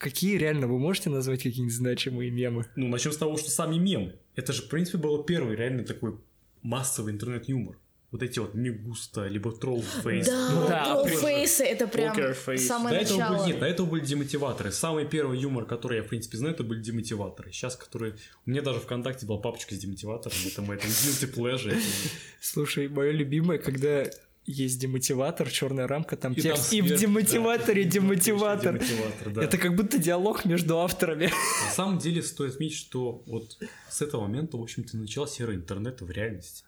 [0.02, 2.66] какие реально вы можете назвать какие-нибудь значимые мемы?
[2.76, 4.16] Ну, начнем с того, что сами мемы.
[4.34, 6.18] Это же, в принципе, был первый реально такой
[6.62, 7.78] массовый интернет-юмор.
[8.10, 10.26] Вот эти вот Me gusta, либо Trollface.
[10.26, 12.60] Да, Ну да, trollface ы это прям Poker face.
[12.60, 13.38] До самое этого, начало.
[13.38, 14.70] были, нет, до этого были демотиваторы.
[14.70, 17.52] Самый первый юмор, который я, в принципе, знаю, это были демотиваторы.
[17.52, 18.16] Сейчас, которые...
[18.44, 20.36] У меня даже ВКонтакте была папочка с демотиватором.
[20.44, 21.70] Это мой там guilty pleasure.
[21.70, 21.80] Это
[22.42, 24.04] Слушай, мое любимое, когда
[24.44, 28.78] есть демотиватор, черная рамка, там И текст, там и в демотиваторе да, демотиватор.
[28.78, 29.42] демотиватор, да.
[29.44, 31.26] Это как будто диалог между авторами.
[31.66, 36.04] На самом деле стоит отметить, что вот с этого момента, в общем-то, начался эра интернета
[36.04, 36.64] в реальности.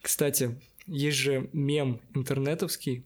[0.00, 3.04] Кстати, есть же мем интернетовский,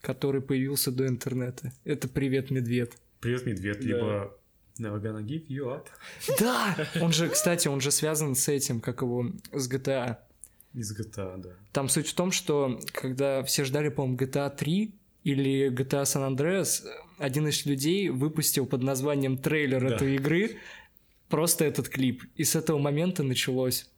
[0.00, 1.72] который появился до интернета.
[1.84, 2.92] Это «Привет, медведь».
[3.20, 3.84] Привет, медведь, Да.
[3.86, 4.36] либо
[4.78, 5.86] Never gonna give you up.
[6.38, 6.76] Да!
[7.00, 10.18] Он же, кстати, он же связан с этим, как его, с GTA.
[10.76, 11.48] Из GTA, да.
[11.72, 16.82] Там суть в том, что когда все ждали, по-моему, GTA 3 или GTA San Andreas,
[17.18, 19.94] один из людей выпустил под названием трейлер Да.
[19.96, 20.58] этой игры
[21.28, 22.22] просто этот клип.
[22.36, 23.90] И с этого момента началось.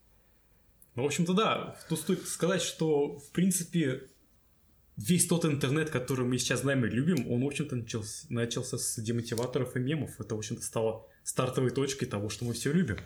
[0.95, 1.77] Ну, в общем-то, да.
[1.89, 4.05] Тут стоит сказать, что, в принципе,
[4.97, 9.01] весь тот интернет, который мы сейчас знаем и любим, он, в общем-то, начался, начался с
[9.01, 10.21] демотиваторов и мемов.
[10.21, 12.99] Это, в общем-то, стало стартовой точкой того, что мы все любим.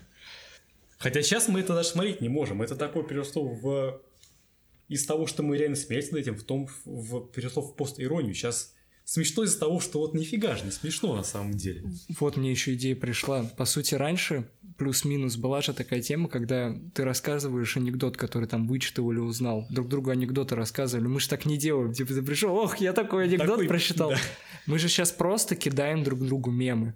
[1.03, 2.63] Хотя сейчас мы это даже смотреть не можем.
[2.63, 4.01] Это такое переросло в...
[4.89, 7.27] Из того, что мы реально смеялись над этим, в том, в...
[7.33, 8.35] переросло в пост-иронию.
[8.35, 8.73] Сейчас
[9.05, 11.83] смешно из-за того, что вот нифига же не смешно на самом деле.
[12.21, 13.43] Вот мне еще идея пришла.
[13.57, 14.49] По сути, раньше,
[14.79, 19.67] плюс-минус, была же такая тема, когда ты рассказываешь анекдот, который там вычитал или узнал.
[19.71, 21.09] Друг другу анекдоты рассказывали.
[21.09, 21.93] Мы же так не делаем.
[21.93, 24.11] Типа ты пришел, ох, я такой анекдот Такой, прочитал.
[24.11, 24.19] да.
[24.67, 26.95] Мы же сейчас просто кидаем друг другу мемы.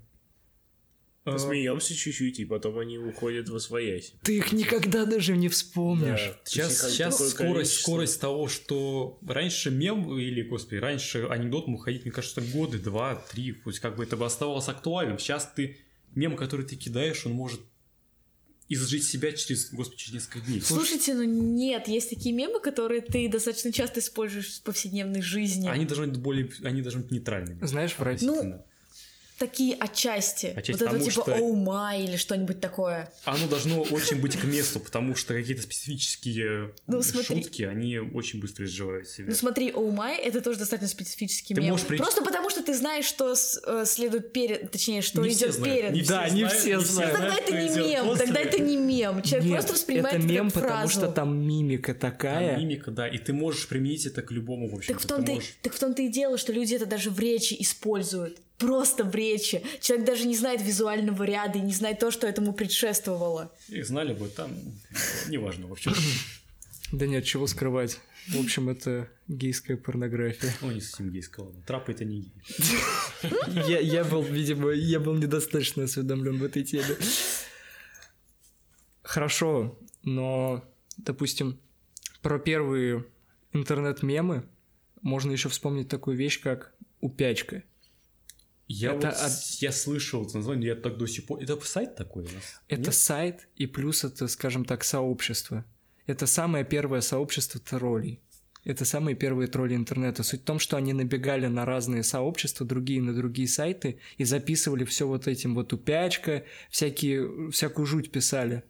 [1.27, 4.13] А, Смеемся чуть-чуть, и потом они уходят во своясь.
[4.23, 6.33] Ты их никогда даже не вспомнишь.
[6.45, 12.13] Сейчас, сейчас скорость, скорость того, что раньше мем или, господи, раньше анекдот мог ходить, мне
[12.13, 15.19] кажется, годы, два, три, пусть как бы это бы оставалось актуальным.
[15.19, 15.79] Сейчас ты
[16.15, 17.61] мем, который ты кидаешь, он может
[18.69, 20.61] изжить себя через, господи, через несколько дней.
[20.61, 25.69] Слушайте, ну нет, есть такие мемы, которые ты достаточно часто используешь в повседневной жизни.
[25.69, 27.67] Они должны быть более, они должны быть нейтральными.
[27.67, 28.29] Знаешь, в России...
[29.39, 30.47] Такие отчасти.
[30.57, 33.13] Отчасти вот это типа что- «Оу май» или что-нибудь такое.
[33.25, 37.43] Оно должно очень быть к месту, потому что какие-то специфические Ну, смотри.
[37.43, 39.27] шутки, они очень быстро изживают себя.
[39.29, 41.73] Ну смотри, «Оу май»— это тоже достаточно специфический Ты мем.
[41.73, 44.71] можешь при- Просто потому, что ты знаешь, что э, следует перед...
[44.71, 45.93] Точнее, что Не идет перед.
[45.93, 47.13] не Да, не все знают.
[47.17, 48.25] Тогда это не мем, после.
[48.27, 49.23] тогда это не мем.
[49.23, 52.57] Человек Нет, просто воспринимает это это мем, потому что там мимика Там такая.
[52.59, 55.35] мимика, да, и ты можешь применить это к любому, в общем Так в, том-то, и-
[55.37, 55.57] можешь...
[55.63, 58.39] так в том-то и дело, что люди это даже в речи используют.
[58.59, 59.63] Просто в речи.
[59.81, 63.53] Человек даже не знает визуального ряда и не знает то, что этому предшествовало.
[63.69, 64.51] Их знали бы, там,
[65.29, 65.93] неважно, в общем.
[66.93, 67.99] Да нет, чего скрывать.
[68.29, 70.53] В общем, это гейская порнография.
[70.61, 71.63] Ну, не совсем гейского, ладно.
[71.67, 72.33] Трапы это не гей.
[73.69, 76.97] Я, я был, видимо, я был недостаточно осведомлен в этой теме.
[79.03, 80.65] Хорошо, но,
[80.97, 81.61] допустим,
[82.23, 83.05] про первые
[83.53, 84.45] интернет-мемы
[85.03, 87.63] можно еще вспомнить такую вещь, как упячка.
[88.69, 91.41] Я Это вот, от- я слышал это название, я так до сих пор...
[91.41, 92.61] Это сайт такой у нас?
[92.69, 92.95] Это Нет?
[92.95, 95.65] сайт, и плюс это, скажем так, сообщество.
[96.07, 98.21] Это самое первое сообщество троллей.
[98.65, 100.25] Это самые первые тролли интернета.
[100.25, 104.85] Суть в том, что они набегали на разные сообщества, другие на другие сайты, и записывали
[104.85, 108.65] все вот этим вот упячка, всякие, всякую жуть писали.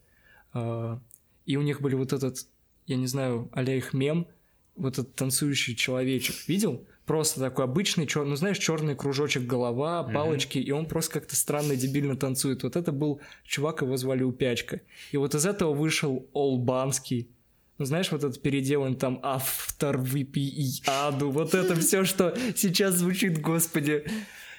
[0.52, 1.00] А,
[1.46, 2.46] И у них были вот этот,
[2.86, 4.26] я не знаю, а их мем,
[4.74, 6.36] вот этот танцующий человечек.
[6.46, 6.86] Видел?
[7.06, 8.24] Просто такой обычный, чер...
[8.24, 12.64] ну знаешь, черный кружочек голова, палочки, и он просто как-то странно, дебильно танцует.
[12.64, 14.80] Вот это был чувак, его звали Упячка.
[15.12, 17.30] И вот из этого вышел Олбанский.
[17.78, 23.40] Ну, знаешь, вот этот переделан там автор выпи аду, вот это все, что сейчас звучит,
[23.40, 24.04] господи.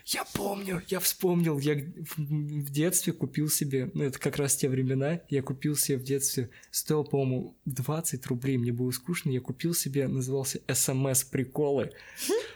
[0.10, 5.20] Я помню, я вспомнил, я в детстве купил себе, ну это как раз те времена,
[5.28, 10.08] я купил себе в детстве, стоил, по-моему, 20 рублей, мне было скучно, я купил себе,
[10.08, 11.92] назывался СМС-приколы.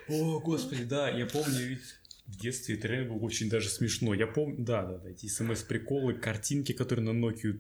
[0.08, 1.82] О, господи, да, я помню, ведь
[2.26, 4.14] в детстве это реально было очень даже смешно.
[4.14, 7.60] Я помню, да, да, да, эти смс-приколы, картинки, которые на Nokia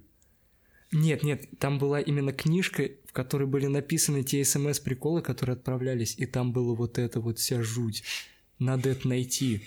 [0.93, 6.25] Нет, нет, там была именно книжка, в которой были написаны те СМС-приколы, которые отправлялись, и
[6.25, 8.03] там было вот это вот вся жуть.
[8.57, 9.63] Надо это найти.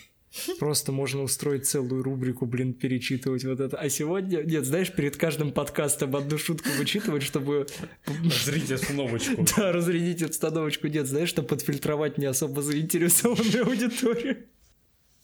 [0.58, 3.76] Просто можно устроить целую рубрику, блин, перечитывать вот это.
[3.76, 7.66] А сегодня, нет, знаешь, перед каждым подкастом одну шутку вычитывать, чтобы...
[8.44, 9.44] Зрите остановочку.
[9.56, 10.88] Да, разрядить обстановочку.
[10.88, 14.44] Нет, знаешь, чтобы подфильтровать не особо заинтересованную аудиторию.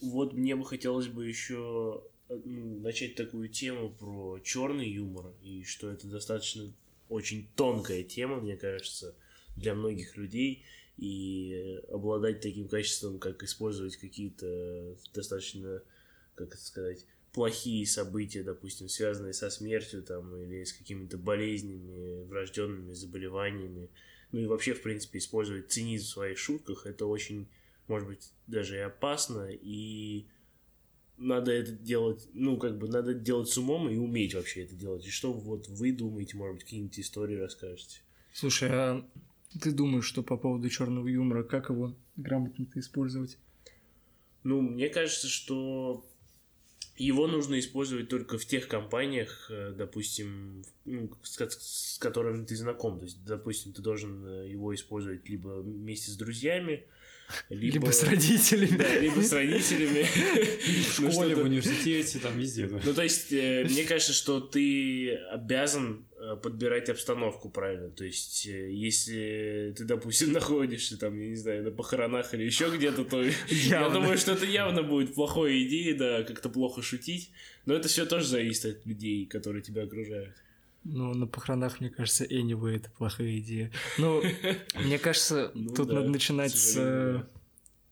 [0.00, 6.06] Вот мне бы хотелось бы еще начать такую тему про черный юмор, и что это
[6.06, 6.72] достаточно
[7.08, 9.14] очень тонкая тема, мне кажется,
[9.56, 10.62] для многих людей,
[11.00, 15.82] и обладать таким качеством, как использовать какие-то достаточно,
[16.34, 22.92] как это сказать, плохие события, допустим, связанные со смертью там, или с какими-то болезнями, врожденными
[22.92, 23.88] заболеваниями,
[24.32, 27.48] ну и вообще, в принципе, использовать цинизм в своих шутках, это очень,
[27.88, 30.26] может быть, даже и опасно, и
[31.16, 35.06] надо это делать, ну, как бы, надо делать с умом и уметь вообще это делать.
[35.06, 38.00] И что вот вы думаете, может быть, какие-нибудь истории расскажете?
[38.32, 39.10] Слушай, а
[39.58, 43.38] ты думаешь, что по поводу черного юмора, как его грамотно-то использовать?
[44.42, 46.04] Ну, мне кажется, что
[46.96, 52.98] его нужно использовать только в тех компаниях, э, допустим, ну, с, с которыми ты знаком.
[52.98, 56.84] То есть, допустим, ты должен э, его использовать либо вместе с друзьями,
[57.48, 58.76] либо, либо с родителями.
[58.76, 60.02] Да, либо с родителями.
[60.98, 62.66] В школе, в университете, там везде.
[62.66, 66.06] Ну, то есть, э, мне кажется, что ты обязан
[66.36, 67.90] подбирать обстановку правильно.
[67.90, 72.70] То есть, э, если ты, допустим, находишься там, я не знаю, на похоронах или еще
[72.74, 77.30] где-то, то я думаю, что это явно будет плохой идеей, да, как-то плохо шутить.
[77.66, 80.34] Но это все тоже зависит от людей, которые тебя окружают.
[80.84, 83.70] Ну, на похоронах, мне кажется, anyway, это плохая идея.
[83.98, 84.22] Ну,
[84.84, 87.22] мне кажется, ну, тут надо начинать с э,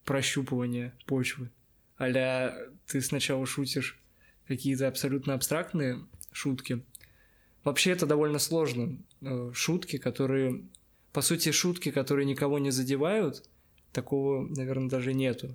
[0.04, 1.50] прощупывания почвы.
[2.00, 2.56] Аля,
[2.86, 3.98] ты сначала шутишь
[4.46, 6.82] какие-то абсолютно абстрактные шутки.
[7.68, 8.98] Вообще это довольно сложно.
[9.20, 10.64] Э, шутки, которые...
[11.12, 13.44] По сути, шутки, которые никого не задевают,
[13.92, 15.54] такого, наверное, даже нету.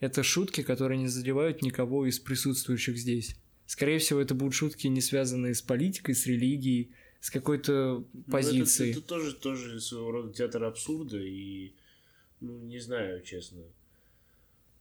[0.00, 3.36] Это шутки, которые не задевают никого из присутствующих здесь.
[3.66, 6.90] Скорее всего, это будут шутки, не связанные с политикой, с религией,
[7.20, 8.94] с какой-то позицией.
[8.94, 11.76] Ну, это, это тоже, тоже своего рода театр абсурда, и,
[12.40, 13.62] ну, не знаю, честно.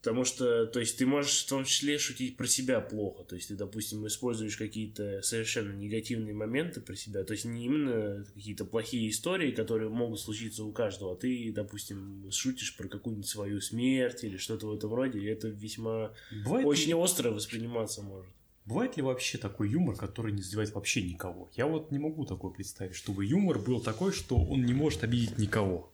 [0.03, 3.23] Потому что, то есть, ты можешь в том числе шутить про себя плохо.
[3.23, 7.23] То есть, ты, допустим, используешь какие-то совершенно негативные моменты про себя.
[7.23, 12.29] То есть, не именно какие-то плохие истории, которые могут случиться у каждого, а ты, допустим,
[12.31, 15.19] шутишь про какую-нибудь свою смерть или что-то в этом роде.
[15.19, 16.11] И это весьма
[16.43, 16.95] Бывает очень ли...
[16.95, 18.33] остро восприниматься может.
[18.65, 21.49] Бывает ли вообще такой юмор, который не задевает вообще никого?
[21.55, 25.37] Я вот не могу такое представить, чтобы юмор был такой, что он не может обидеть
[25.37, 25.93] никого.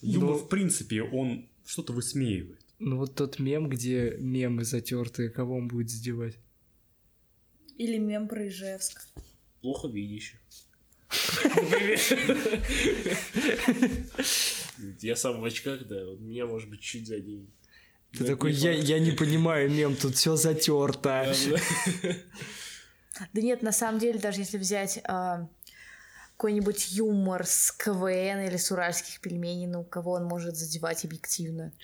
[0.00, 0.38] Юмор, Но...
[0.38, 2.58] в принципе, он что-то высмеивает.
[2.80, 6.38] Ну вот тот мем, где мемы затертые, кого он будет задевать?
[7.76, 9.06] Или мем про Ижевск.
[9.60, 10.34] Плохо видишь.
[15.00, 17.50] Я сам в очках, да, меня, может быть, чуть заденет.
[18.12, 21.34] Ты такой, я, я не понимаю, мем, тут все затерто.
[23.34, 25.46] Да нет, на самом деле, даже если взять а,
[26.36, 31.74] какой-нибудь юмор с КВН или с уральских пельменей, ну, кого он может задевать объективно?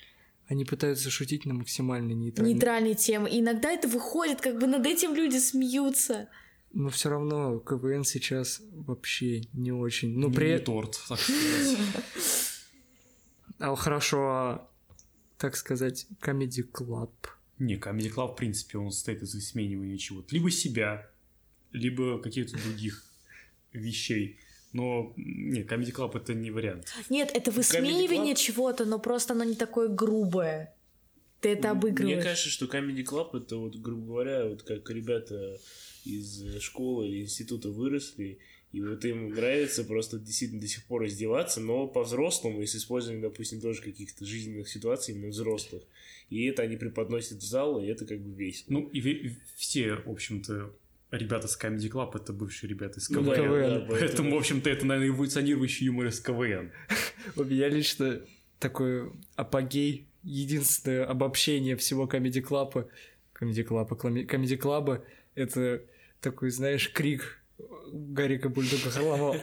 [0.47, 2.53] Они пытаются шутить на максимально нейтральной...
[2.53, 3.29] Нейтральные темы.
[3.29, 6.29] И иногда это выходит, как бы над этим люди смеются.
[6.73, 10.17] Но все равно КВН сейчас вообще не очень.
[10.17, 10.53] Ну, при...
[10.53, 11.77] Не торт, так сказать.
[13.59, 14.71] А хорошо, а
[15.37, 17.11] так сказать, Comedy Club.
[17.59, 20.33] Не, Comedy Club, в принципе, он состоит из высмеивания чего-то.
[20.33, 21.09] Либо себя,
[21.71, 23.03] либо каких-то других
[23.73, 24.39] вещей.
[24.73, 26.93] Но нет, Comedy Club это не вариант.
[27.09, 30.73] Нет, это высмеивание чего-то, но просто оно не такое грубое.
[31.41, 32.15] Ты это обыгрываешь.
[32.15, 35.57] Мне кажется, что Comedy Club это вот, грубо говоря, вот как ребята
[36.03, 38.39] из школы или института выросли,
[38.71, 43.21] и вот им нравится просто действительно до сих пор издеваться, но по-взрослому и с использованием,
[43.21, 45.83] допустим, тоже каких-то жизненных ситуаций именно взрослых.
[46.29, 48.65] И это они преподносят в зал, и это как бы весело.
[48.69, 50.73] Ну, и все, в общем-то,
[51.11, 53.25] ребята с Comedy Club это бывшие ребята из КВН.
[53.25, 53.79] Ну, КВН.
[53.79, 56.71] Да, поэтому, в общем-то, это, наверное, эволюционирующий юмор из КВН.
[57.35, 58.21] У меня лично
[58.59, 62.87] такой апогей, единственное обобщение всего Comedy Club,
[63.39, 65.01] Comedy Club, Comedy Club,
[65.35, 65.81] это
[66.21, 67.43] такой, знаешь, крик
[67.91, 69.37] Гарика Бульдога Харламова.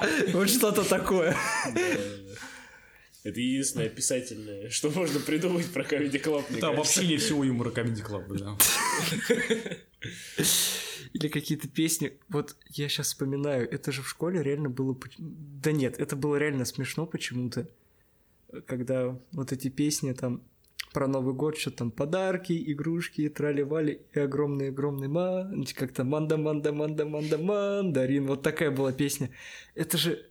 [0.32, 1.36] Вот что-то такое.
[3.22, 6.44] Это единственное описательное, что можно придумать про Comedy Club.
[6.60, 8.56] Да, вообще не всего юмора Comedy Club, да.
[11.12, 12.18] Или какие-то песни.
[12.28, 14.98] Вот я сейчас вспоминаю, это же в школе реально было...
[15.18, 17.68] Да нет, это было реально смешно почему-то.
[18.66, 20.42] Когда вот эти песни там
[20.92, 28.26] про Новый год, что там подарки, игрушки, трали-вали и огромный-огромный ман, как-то манда-манда-манда-манда-мандарин.
[28.26, 29.30] Вот такая была песня.
[29.74, 30.24] Это же,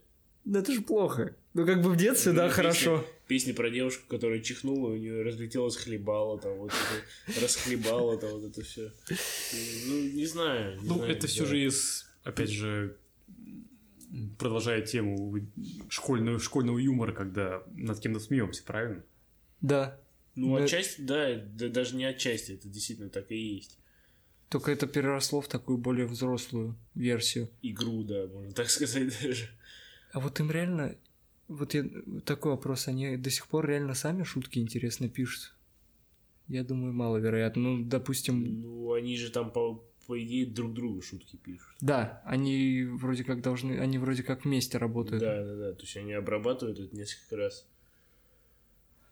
[0.46, 1.36] ну это же плохо.
[1.54, 3.06] Ну как бы в детстве, да, хорошо.
[3.28, 6.72] Песни про девушку, которая чихнула, у нее разлетелось хлебало, там вот
[7.28, 8.92] это, расхлебало, там вот это все.
[9.88, 10.80] Ну, не знаю.
[10.82, 12.98] ну, это все же из, опять же,
[14.38, 15.40] продолжая тему
[15.90, 19.04] школьного, школьного юмора, когда над кем-то смеемся, правильно?
[19.62, 20.00] Да.
[20.36, 20.64] Ну, да.
[20.64, 23.78] отчасти, да, да, даже не отчасти, это действительно так и есть.
[24.50, 27.50] Только это переросло в такую более взрослую версию.
[27.62, 29.50] Игру, да, можно так сказать даже.
[30.12, 30.96] А вот им реально,
[31.48, 31.86] вот я,
[32.26, 35.54] такой вопрос, они до сих пор реально сами шутки интересно пишут?
[36.48, 37.62] Я думаю, маловероятно.
[37.62, 38.62] Ну, допустим...
[38.62, 41.76] Ну, они же там по, по идее друг другу шутки пишут.
[41.80, 45.22] Да, они вроде как должны, они вроде как вместе работают.
[45.22, 47.68] Да, да, да, то есть они обрабатывают это несколько раз.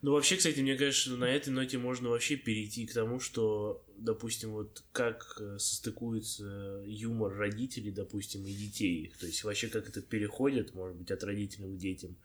[0.02, 4.52] Ну, вообще, кстати, мне кажется, на этой ноте можно вообще перейти к тому, что, допустим,
[4.52, 9.12] вот как э, состыкуется юмор родителей, допустим, и детей.
[9.20, 12.16] То есть вообще как это переходит, может быть, от родителей к детям.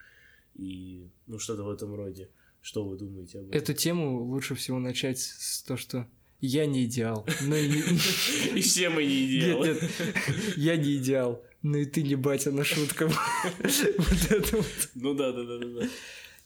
[0.55, 2.29] И, ну, что-то в этом роде.
[2.61, 3.61] Что вы думаете об этом?
[3.61, 6.07] Эту тему лучше всего начать с того, что
[6.41, 7.27] я не идеал.
[7.43, 7.69] Ну и...
[8.55, 9.69] И все мы не идеалы.
[9.69, 11.45] Нет, нет, я не идеал.
[11.63, 13.09] Ну и ты не батя на шутка.
[13.59, 14.91] Вот это вот.
[14.95, 15.89] Ну да, да, да, да.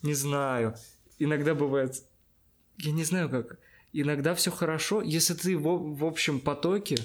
[0.03, 0.75] Не знаю.
[1.19, 2.03] Иногда бывает...
[2.79, 3.59] Я не знаю как.
[3.93, 5.03] Иногда все хорошо.
[5.03, 6.97] Если ты в, в общем потоке,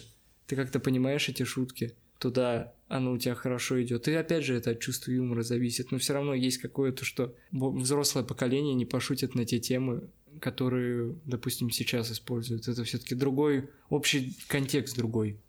[0.48, 4.08] ты как-то понимаешь эти шутки, то да, оно у тебя хорошо идет.
[4.08, 5.92] И опять же, это от чувства юмора зависит.
[5.92, 10.10] Но все равно есть какое-то, что взрослое поколение не пошутит на те темы,
[10.40, 12.68] которые, допустим, сейчас используют.
[12.68, 15.40] Это все-таки другой, общий контекст другой.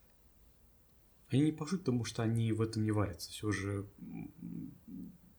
[1.29, 3.31] Они не пошутят, потому что они в этом не варятся.
[3.31, 3.87] Все же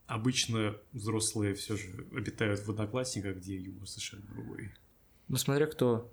[0.08, 4.72] обычно взрослые все же обитают в одноклассниках, где юмор совершенно другой.
[5.28, 6.12] Ну, смотря кто.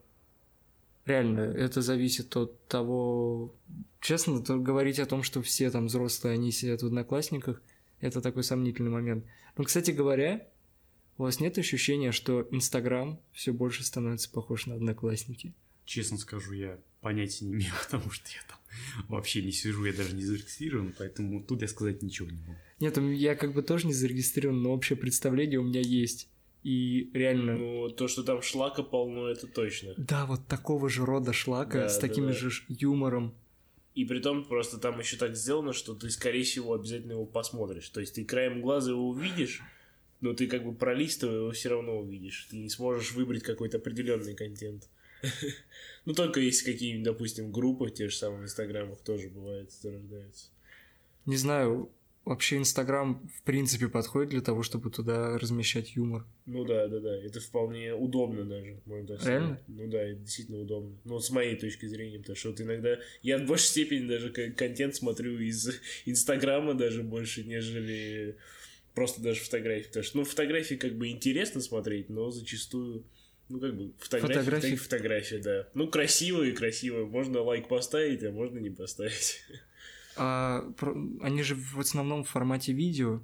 [1.06, 3.54] Реально, это зависит от того...
[4.00, 7.60] Честно, то говорить о том, что все там взрослые, они сидят в одноклассниках,
[8.00, 9.24] это такой сомнительный момент.
[9.56, 10.46] Но, кстати говоря,
[11.18, 15.52] у вас нет ощущения, что Инстаграм все больше становится похож на одноклассники?
[15.84, 18.58] Честно скажу, я понятия не имею, потому что я там
[19.08, 22.56] вообще не сижу, я даже не зарегистрирован, поэтому тут я сказать ничего не могу.
[22.78, 26.28] Нет, я как бы тоже не зарегистрирован, но общее представление у меня есть.
[26.62, 27.56] И реально...
[27.56, 29.94] Ну, то, что там шлака полно, это точно.
[29.96, 32.32] Да, вот такого же рода шлака, Да, с да, таким да.
[32.32, 33.34] же ш- юмором.
[33.94, 37.88] И при том просто там еще так сделано, что ты, скорее всего, обязательно его посмотришь.
[37.88, 39.62] То есть ты краем глаза его увидишь,
[40.20, 42.46] но ты как бы пролистывая его все равно увидишь.
[42.50, 44.88] Ты не сможешь выбрать какой-то определенный контент.
[46.06, 50.46] Ну, только если какие-нибудь, допустим, группы в тех же самых инстаграмах тоже бывает, зарождаются.
[51.26, 51.90] Не знаю,
[52.30, 56.24] вообще Инстаграм в принципе подходит для того, чтобы туда размещать юмор.
[56.46, 57.14] Ну да, да, да.
[57.16, 59.40] Это вполне удобно даже, можно так сказать.
[59.40, 59.60] Реально?
[59.66, 60.96] Ну да, это действительно удобно.
[61.04, 64.94] Ну, с моей точки зрения, потому что вот иногда я в большей степени даже контент
[64.94, 65.70] смотрю из
[66.06, 68.36] Инстаграма даже больше, нежели
[68.94, 69.88] просто даже фотографии.
[69.88, 73.04] Потому что, ну, фотографии как бы интересно смотреть, но зачастую,
[73.48, 74.74] ну, как бы фотографии, Фотографии.
[74.76, 75.68] фотографии, да.
[75.74, 77.06] Ну, красивые, красивые.
[77.06, 79.40] Можно лайк поставить, а можно не поставить.
[80.22, 83.22] А про- они же в основном в формате видео.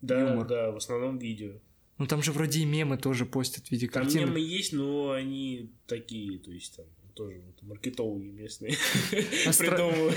[0.00, 0.46] Да, Юмор.
[0.46, 1.54] да, в основном видео.
[1.98, 4.28] Ну там же вроде и мемы тоже постят в виде Там картинок.
[4.28, 8.76] мемы есть, но они такие, то есть там тоже вот маркетологи местные
[9.46, 10.16] А придумывают.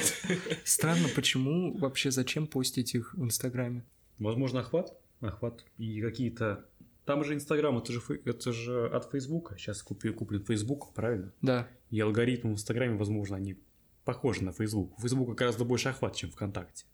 [0.63, 3.83] Странно, почему вообще зачем постить их в Инстаграме?
[4.19, 4.93] Возможно, охват?
[5.19, 5.65] Охват.
[5.79, 6.65] И какие-то...
[7.05, 9.57] Там же Инстаграм, это же, это же от Фейсбука.
[9.57, 11.33] Сейчас купи, куплен Фейсбук, правильно?
[11.41, 11.67] Да.
[11.89, 13.57] И алгоритмы в Инстаграме, возможно, они
[14.05, 14.97] похожи на Фейсбук.
[14.97, 16.85] У Фейсбука гораздо больше охват, чем ВКонтакте.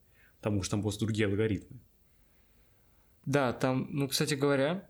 [0.41, 1.79] Потому что там просто другие алгоритмы.
[3.25, 4.89] Да, там, ну, кстати говоря,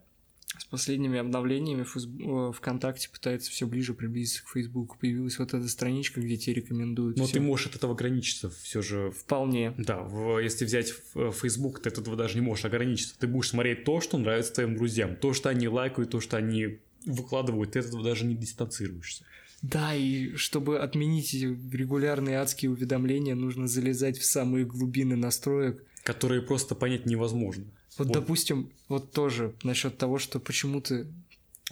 [0.58, 4.96] с последними обновлениями Фейс- э, ВКонтакте пытается все ближе приблизиться к Фейсбуку.
[4.98, 7.16] Появилась вот эта страничка, где тебе рекомендуют.
[7.18, 7.34] Но всё.
[7.34, 9.10] ты можешь от этого ограничиться все же.
[9.10, 9.74] Вполне.
[9.78, 13.18] Да, в- если взять в- Facebook, ты от этого даже не можешь ограничиться.
[13.18, 15.16] Ты будешь смотреть то, что нравится твоим друзьям.
[15.16, 19.24] То, что они лайкают, то, что они выкладывают, ты от этого даже не дистанцируешься.
[19.62, 25.84] Да, и чтобы отменить регулярные адские уведомления, нужно залезать в самые глубины настроек.
[26.02, 27.64] Которые просто понять невозможно.
[27.98, 28.14] Вот, Вот.
[28.14, 31.06] допустим, вот тоже насчет того, что почему-то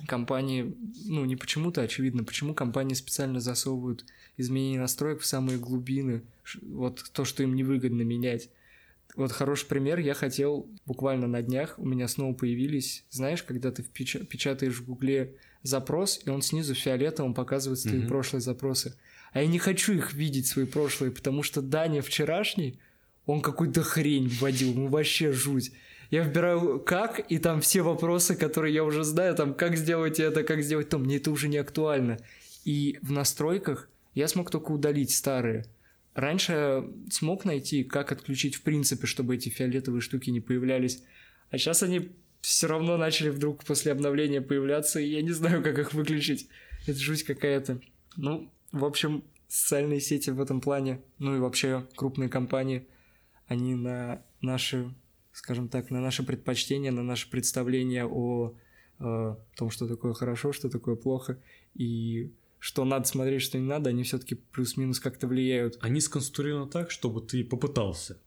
[0.07, 0.77] компании,
[1.07, 4.05] ну не почему-то, очевидно, почему компании специально засовывают
[4.37, 6.23] изменения настроек в самые глубины,
[6.63, 8.51] вот то, что им невыгодно менять.
[9.17, 13.83] Вот хороший пример, я хотел буквально на днях, у меня снова появились, знаешь, когда ты
[13.83, 15.35] печатаешь в гугле
[15.69, 18.09] запрос, и он снизу фиолетовым показывает твои Мгм.
[18.09, 18.97] прошлые запросы.
[19.33, 22.79] А я не хочу их видеть, свои прошлые, потому что Даня вчерашний,
[23.27, 25.73] он какую-то хрень вводил, ну вообще жуть.
[26.11, 30.43] Я вбираю как, и там все вопросы, которые я уже знаю, там как сделать это,
[30.43, 32.19] как сделать то, мне это уже не актуально.
[32.65, 35.67] И в настройках я смог только удалить старые.
[36.15, 41.03] Раньше я смог найти, как отключить в принципе, чтобы эти фиолетовые штуки не появлялись.
[41.51, 45.79] А сейчас они все равно начали вдруг после обновления появляться, и я не знаю, как
[45.79, 46.49] их выключить.
[46.87, 47.81] Это жуть какая-то.
[48.17, 52.87] Ну, в общем, социальные сети в этом плане, ну и вообще крупные компании,
[53.47, 54.95] они на наши,
[55.33, 58.55] скажем так, на наши предпочтения, на наше представление о
[59.01, 61.39] э, том, что такое хорошо, что такое плохо,
[61.75, 65.79] и что надо смотреть, что не надо, они все-таки плюс-минус как-то влияют.
[65.81, 68.19] Они сконструированы так, чтобы ты попытался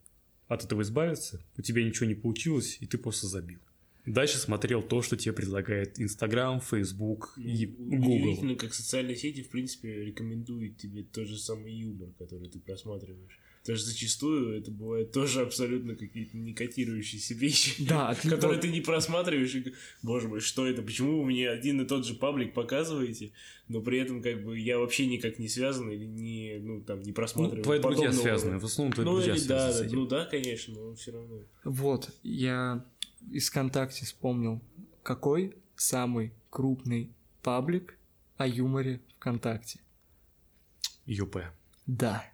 [0.48, 3.60] от этого избавиться, у тебя ничего не получилось, и ты просто забил.
[4.06, 8.14] Дальше смотрел то, что тебе предлагает Инстаграм, Фейсбук и Google.
[8.16, 13.40] Удивительно, как социальные сети, в принципе, рекомендуют тебе тот же самый юмор, который ты просматриваешь.
[13.62, 18.32] Потому что зачастую это бывает тоже абсолютно какие-то не котирующиеся вещи, Да, отлично.
[18.32, 22.04] которые ты не просматриваешь и, боже мой, что это, почему вы мне один и тот
[22.04, 23.34] же паблик показываете,
[23.68, 27.10] но при этом как бы я вообще никак не связан или не, ну, там, не
[27.10, 29.86] Ну, просматриваю твои друзья связаны, в основном твои Ну, друзья или связаны да, с да,
[29.86, 29.96] этим.
[30.00, 31.40] ну да, конечно, но все равно.
[31.64, 32.84] Вот, я
[33.30, 34.62] из ВКонтакте вспомнил,
[35.04, 37.98] какой самый крупный паблик
[38.38, 39.80] о юморе ВКонтакте.
[41.06, 41.38] ЮП.
[41.86, 42.26] Да,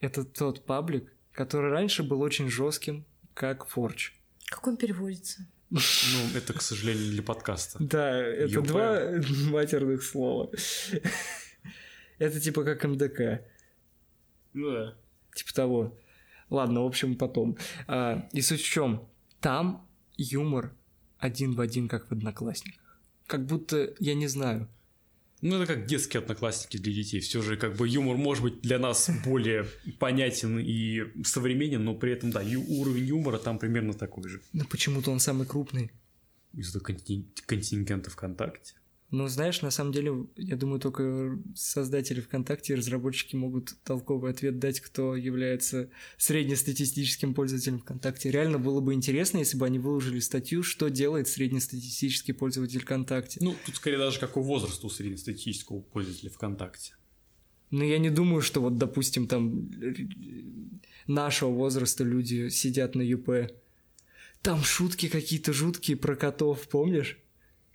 [0.00, 3.04] это тот паблик, который раньше был очень жестким,
[3.34, 4.14] как Форч.
[4.46, 5.46] Как он переводится?
[5.70, 5.80] Ну,
[6.34, 7.78] это, к сожалению, для подкаста.
[7.80, 8.66] Да, это ЮП.
[8.66, 9.00] два
[9.50, 10.50] матерных слова.
[12.18, 13.42] Это типа как МДК.
[14.54, 14.94] Ну да.
[15.34, 15.98] Типа того.
[16.48, 17.58] Ладно, в общем, потом.
[17.86, 19.06] А, и суть в чем?
[19.40, 19.85] Там
[20.16, 20.74] юмор
[21.18, 23.00] один в один, как в одноклассниках.
[23.26, 24.68] Как будто, я не знаю.
[25.42, 27.20] Ну, это как детские одноклассники для детей.
[27.20, 29.66] Все же, как бы, юмор может быть для нас более
[29.98, 34.40] понятен и современен, но при этом, да, ю- уровень юмора там примерно такой же.
[34.52, 35.90] Но почему-то он самый крупный.
[36.54, 38.74] Из-за контин- контингента ВКонтакте.
[39.10, 44.58] Ну, знаешь, на самом деле, я думаю, только создатели ВКонтакте и разработчики могут толковый ответ
[44.58, 48.32] дать, кто является среднестатистическим пользователем ВКонтакте.
[48.32, 53.38] Реально было бы интересно, если бы они выложили статью, что делает среднестатистический пользователь ВКонтакте.
[53.42, 56.94] Ну, тут скорее даже какой возраст у среднестатистического пользователя ВКонтакте.
[57.70, 59.70] Но я не думаю, что вот, допустим, там
[61.06, 63.52] нашего возраста люди сидят на ЮП.
[64.42, 67.18] Там шутки какие-то жуткие про котов, помнишь?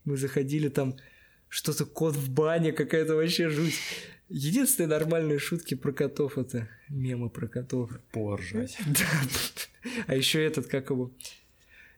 [0.04, 0.98] Мы заходили там
[1.52, 3.76] что-то кот в бане, какая-то вообще жуть.
[4.30, 7.92] Единственные нормальные шутки про котов это мемы про котов.
[8.12, 8.78] Поржать.
[8.88, 9.06] Да.
[10.08, 11.12] А еще этот, как его,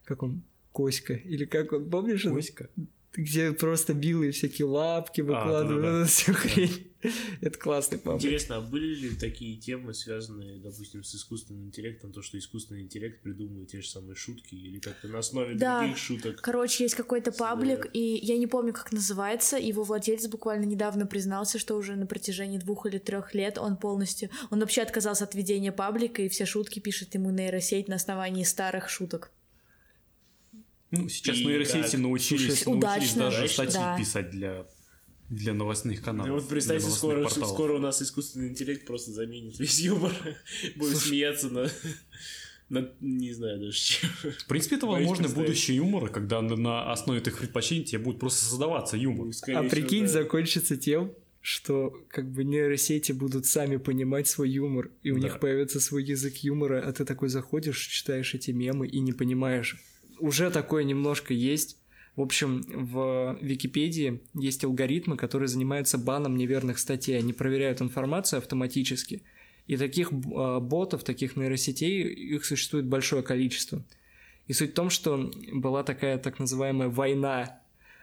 [0.06, 2.24] как он, Коська, или как он, помнишь?
[2.24, 2.70] Коська?
[3.14, 6.00] Где просто белые всякие лапки выкладывают, да-да-да.
[6.00, 6.93] эту всю хрень.
[7.42, 8.22] Это классный паблик.
[8.24, 13.22] Интересно, а были ли такие темы, связанные, допустим, с искусственным интеллектом, то, что искусственный интеллект
[13.22, 15.80] придумывает те же самые шутки, или как-то на основе Да.
[15.82, 16.42] других шуток?
[16.42, 19.58] Короче, есть какой-то паблик, и я не помню, как называется.
[19.58, 24.30] Его владелец буквально недавно признался, что уже на протяжении двух или трех лет он полностью...
[24.50, 28.90] Он вообще отказался от ведения паблика, и все шутки пишет ему нейросеть на основании старых
[28.90, 29.32] шуток.
[30.92, 32.00] Ну, сейчас И нейросети как?
[32.02, 33.98] научились, Слушай, научились удачно, даже статьи Да.
[33.98, 34.68] писать для,
[35.30, 36.28] для новостных каналов.
[36.28, 37.50] Ну вот представьте, скоро, порталов.
[37.50, 40.12] скоро у нас искусственный интеллект просто заменит весь юмор.
[40.76, 41.70] Будем смеяться на,
[42.70, 42.90] на...
[43.02, 44.10] Не знаю даже чем.
[44.40, 48.46] В принципе, это возможно будущее юмора, когда на, на основе этих предпочтений тебе будет просто
[48.46, 49.34] создаваться юмор.
[49.34, 50.10] Скорее А прикинь, да.
[50.12, 55.22] закончится тем, что как бы нейросети будут сами понимать свой юмор, и у Да.
[55.22, 59.78] них появится свой язык юмора, а ты такой заходишь, читаешь эти мемы и не понимаешь.
[60.20, 61.78] Уже такое немножко есть.
[62.16, 67.18] В общем, в Википедии есть алгоритмы, которые занимаются баном неверных статей.
[67.18, 69.24] Они проверяют информацию автоматически.
[69.66, 73.84] И таких э, ботов, таких нейросетей, их существует большое количество.
[74.48, 77.62] И суть в том, что была такая так называемая война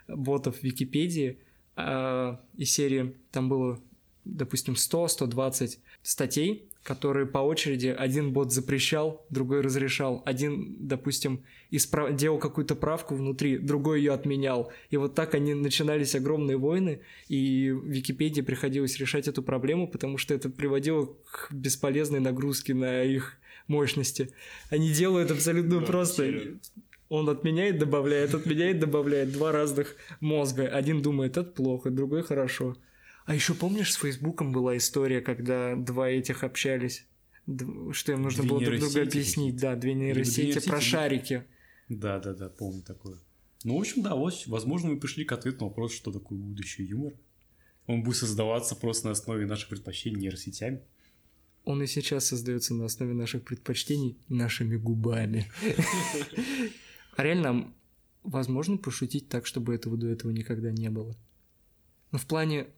[0.08, 1.38] ботов в Википедии,
[1.76, 3.80] а, из серии там было,
[4.24, 10.22] допустим, 100-120 статей, которые по очереди один бот запрещал, другой разрешал.
[10.24, 12.14] Один, допустим, исправ...
[12.16, 14.72] делал какую-то правку внутри, другой ее отменял.
[14.88, 20.34] И вот так они начинались огромные войны, и Википедии приходилось решать эту проблему, потому что
[20.34, 23.36] это приводило к бесполезной нагрузке на их
[23.66, 24.30] мощности.
[24.70, 26.24] Они делают абсолютно Да, просто.
[26.24, 26.60] серьезно.
[27.08, 29.32] Он отменяет, добавляет, отменяет, добавляет.
[29.32, 30.68] Два разных мозга.
[30.68, 32.76] Один думает, это плохо, другой хорошо.
[33.26, 37.06] А еще помнишь, с Фейсбуком была история, когда два этих общались?
[37.92, 39.56] Что им нужно Две было друг нейросети объяснить.
[39.56, 41.44] Да, две нейросети нейросети, про шарики.
[41.88, 43.18] Да, да, да, помню такое.
[43.64, 47.12] Ну, в общем, да, возможно, мы пришли к ответу на вопрос, что такое будущий юмор.
[47.86, 50.80] Он будет создаваться просто на основе наших предпочтений нейросетями.
[51.64, 55.50] Он и сейчас создается на основе наших предпочтений нашими губами.
[57.16, 57.74] А реально,
[58.22, 61.14] возможно пошутить так, чтобы этого до этого никогда не было.
[62.12, 62.68] Ну, в плане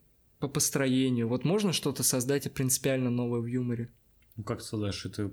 [0.43, 1.29] по построению.
[1.29, 3.93] Вот можно что-то создать принципиально новое в юморе?
[4.37, 5.33] Ну, как ты сказать, это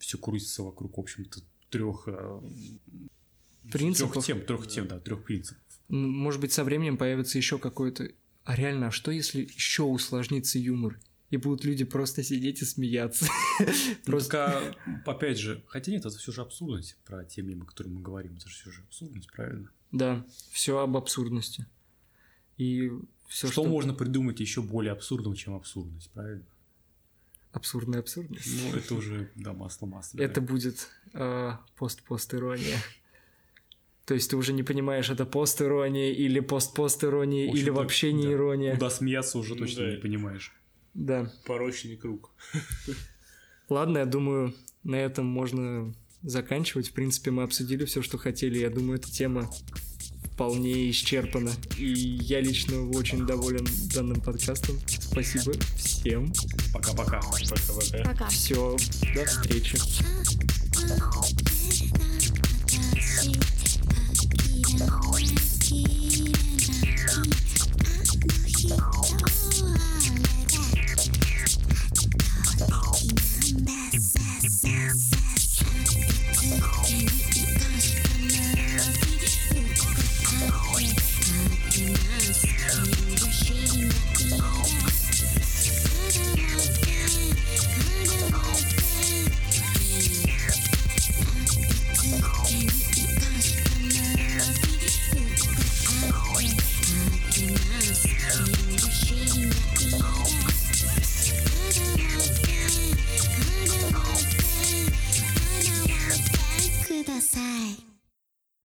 [0.00, 1.40] все крутится вокруг, в общем-то,
[1.70, 2.08] трех
[3.70, 4.12] Принципов?
[4.12, 5.62] Трех тем, трех тем, да, трех принципов.
[5.88, 8.10] М, Может быть, со временем появится еще какой-то...
[8.44, 10.98] А реально, а что если еще усложнится юмор?
[11.28, 13.28] И будут люди просто сидеть и смеяться.
[14.04, 14.74] Просто,
[15.06, 18.34] опять же, хотя нет, это все же абсурдность про те мемы, которые мы говорим.
[18.34, 19.70] Это же все же абсурдность, правильно?
[19.92, 21.66] Да, все об абсурдности.
[22.56, 22.90] И
[23.30, 26.44] все, что, можно придумать еще более абсурдным, чем абсурдность, правильно?
[27.52, 28.48] Абсурдная абсурдность.
[28.60, 30.20] Ну, это уже, да, масло масло.
[30.20, 32.76] Это будет э, пост-пост-ирония.
[34.04, 38.32] То есть ты уже не понимаешь, это пост-ирония или пост-пост-ирония, или вообще не да.
[38.32, 38.74] ирония.
[38.74, 39.90] Куда смеяться уже Ну точно да.
[39.92, 40.52] не понимаешь.
[40.94, 41.32] Да.
[41.46, 42.32] Порочный круг.
[43.68, 46.88] Ладно, я думаю, на этом можно заканчивать.
[46.88, 48.58] В принципе, мы обсудили все, что хотели.
[48.58, 49.48] Я думаю, эта тема
[50.40, 51.52] вполне исчерпана.
[51.76, 54.80] И я лично очень доволен данным подкастом.
[54.86, 56.32] Спасибо всем.
[56.72, 57.20] Пока-пока.
[58.04, 58.26] Пока.
[58.28, 58.74] Все,
[59.14, 59.76] до встречи.
[64.70, 65.09] くだ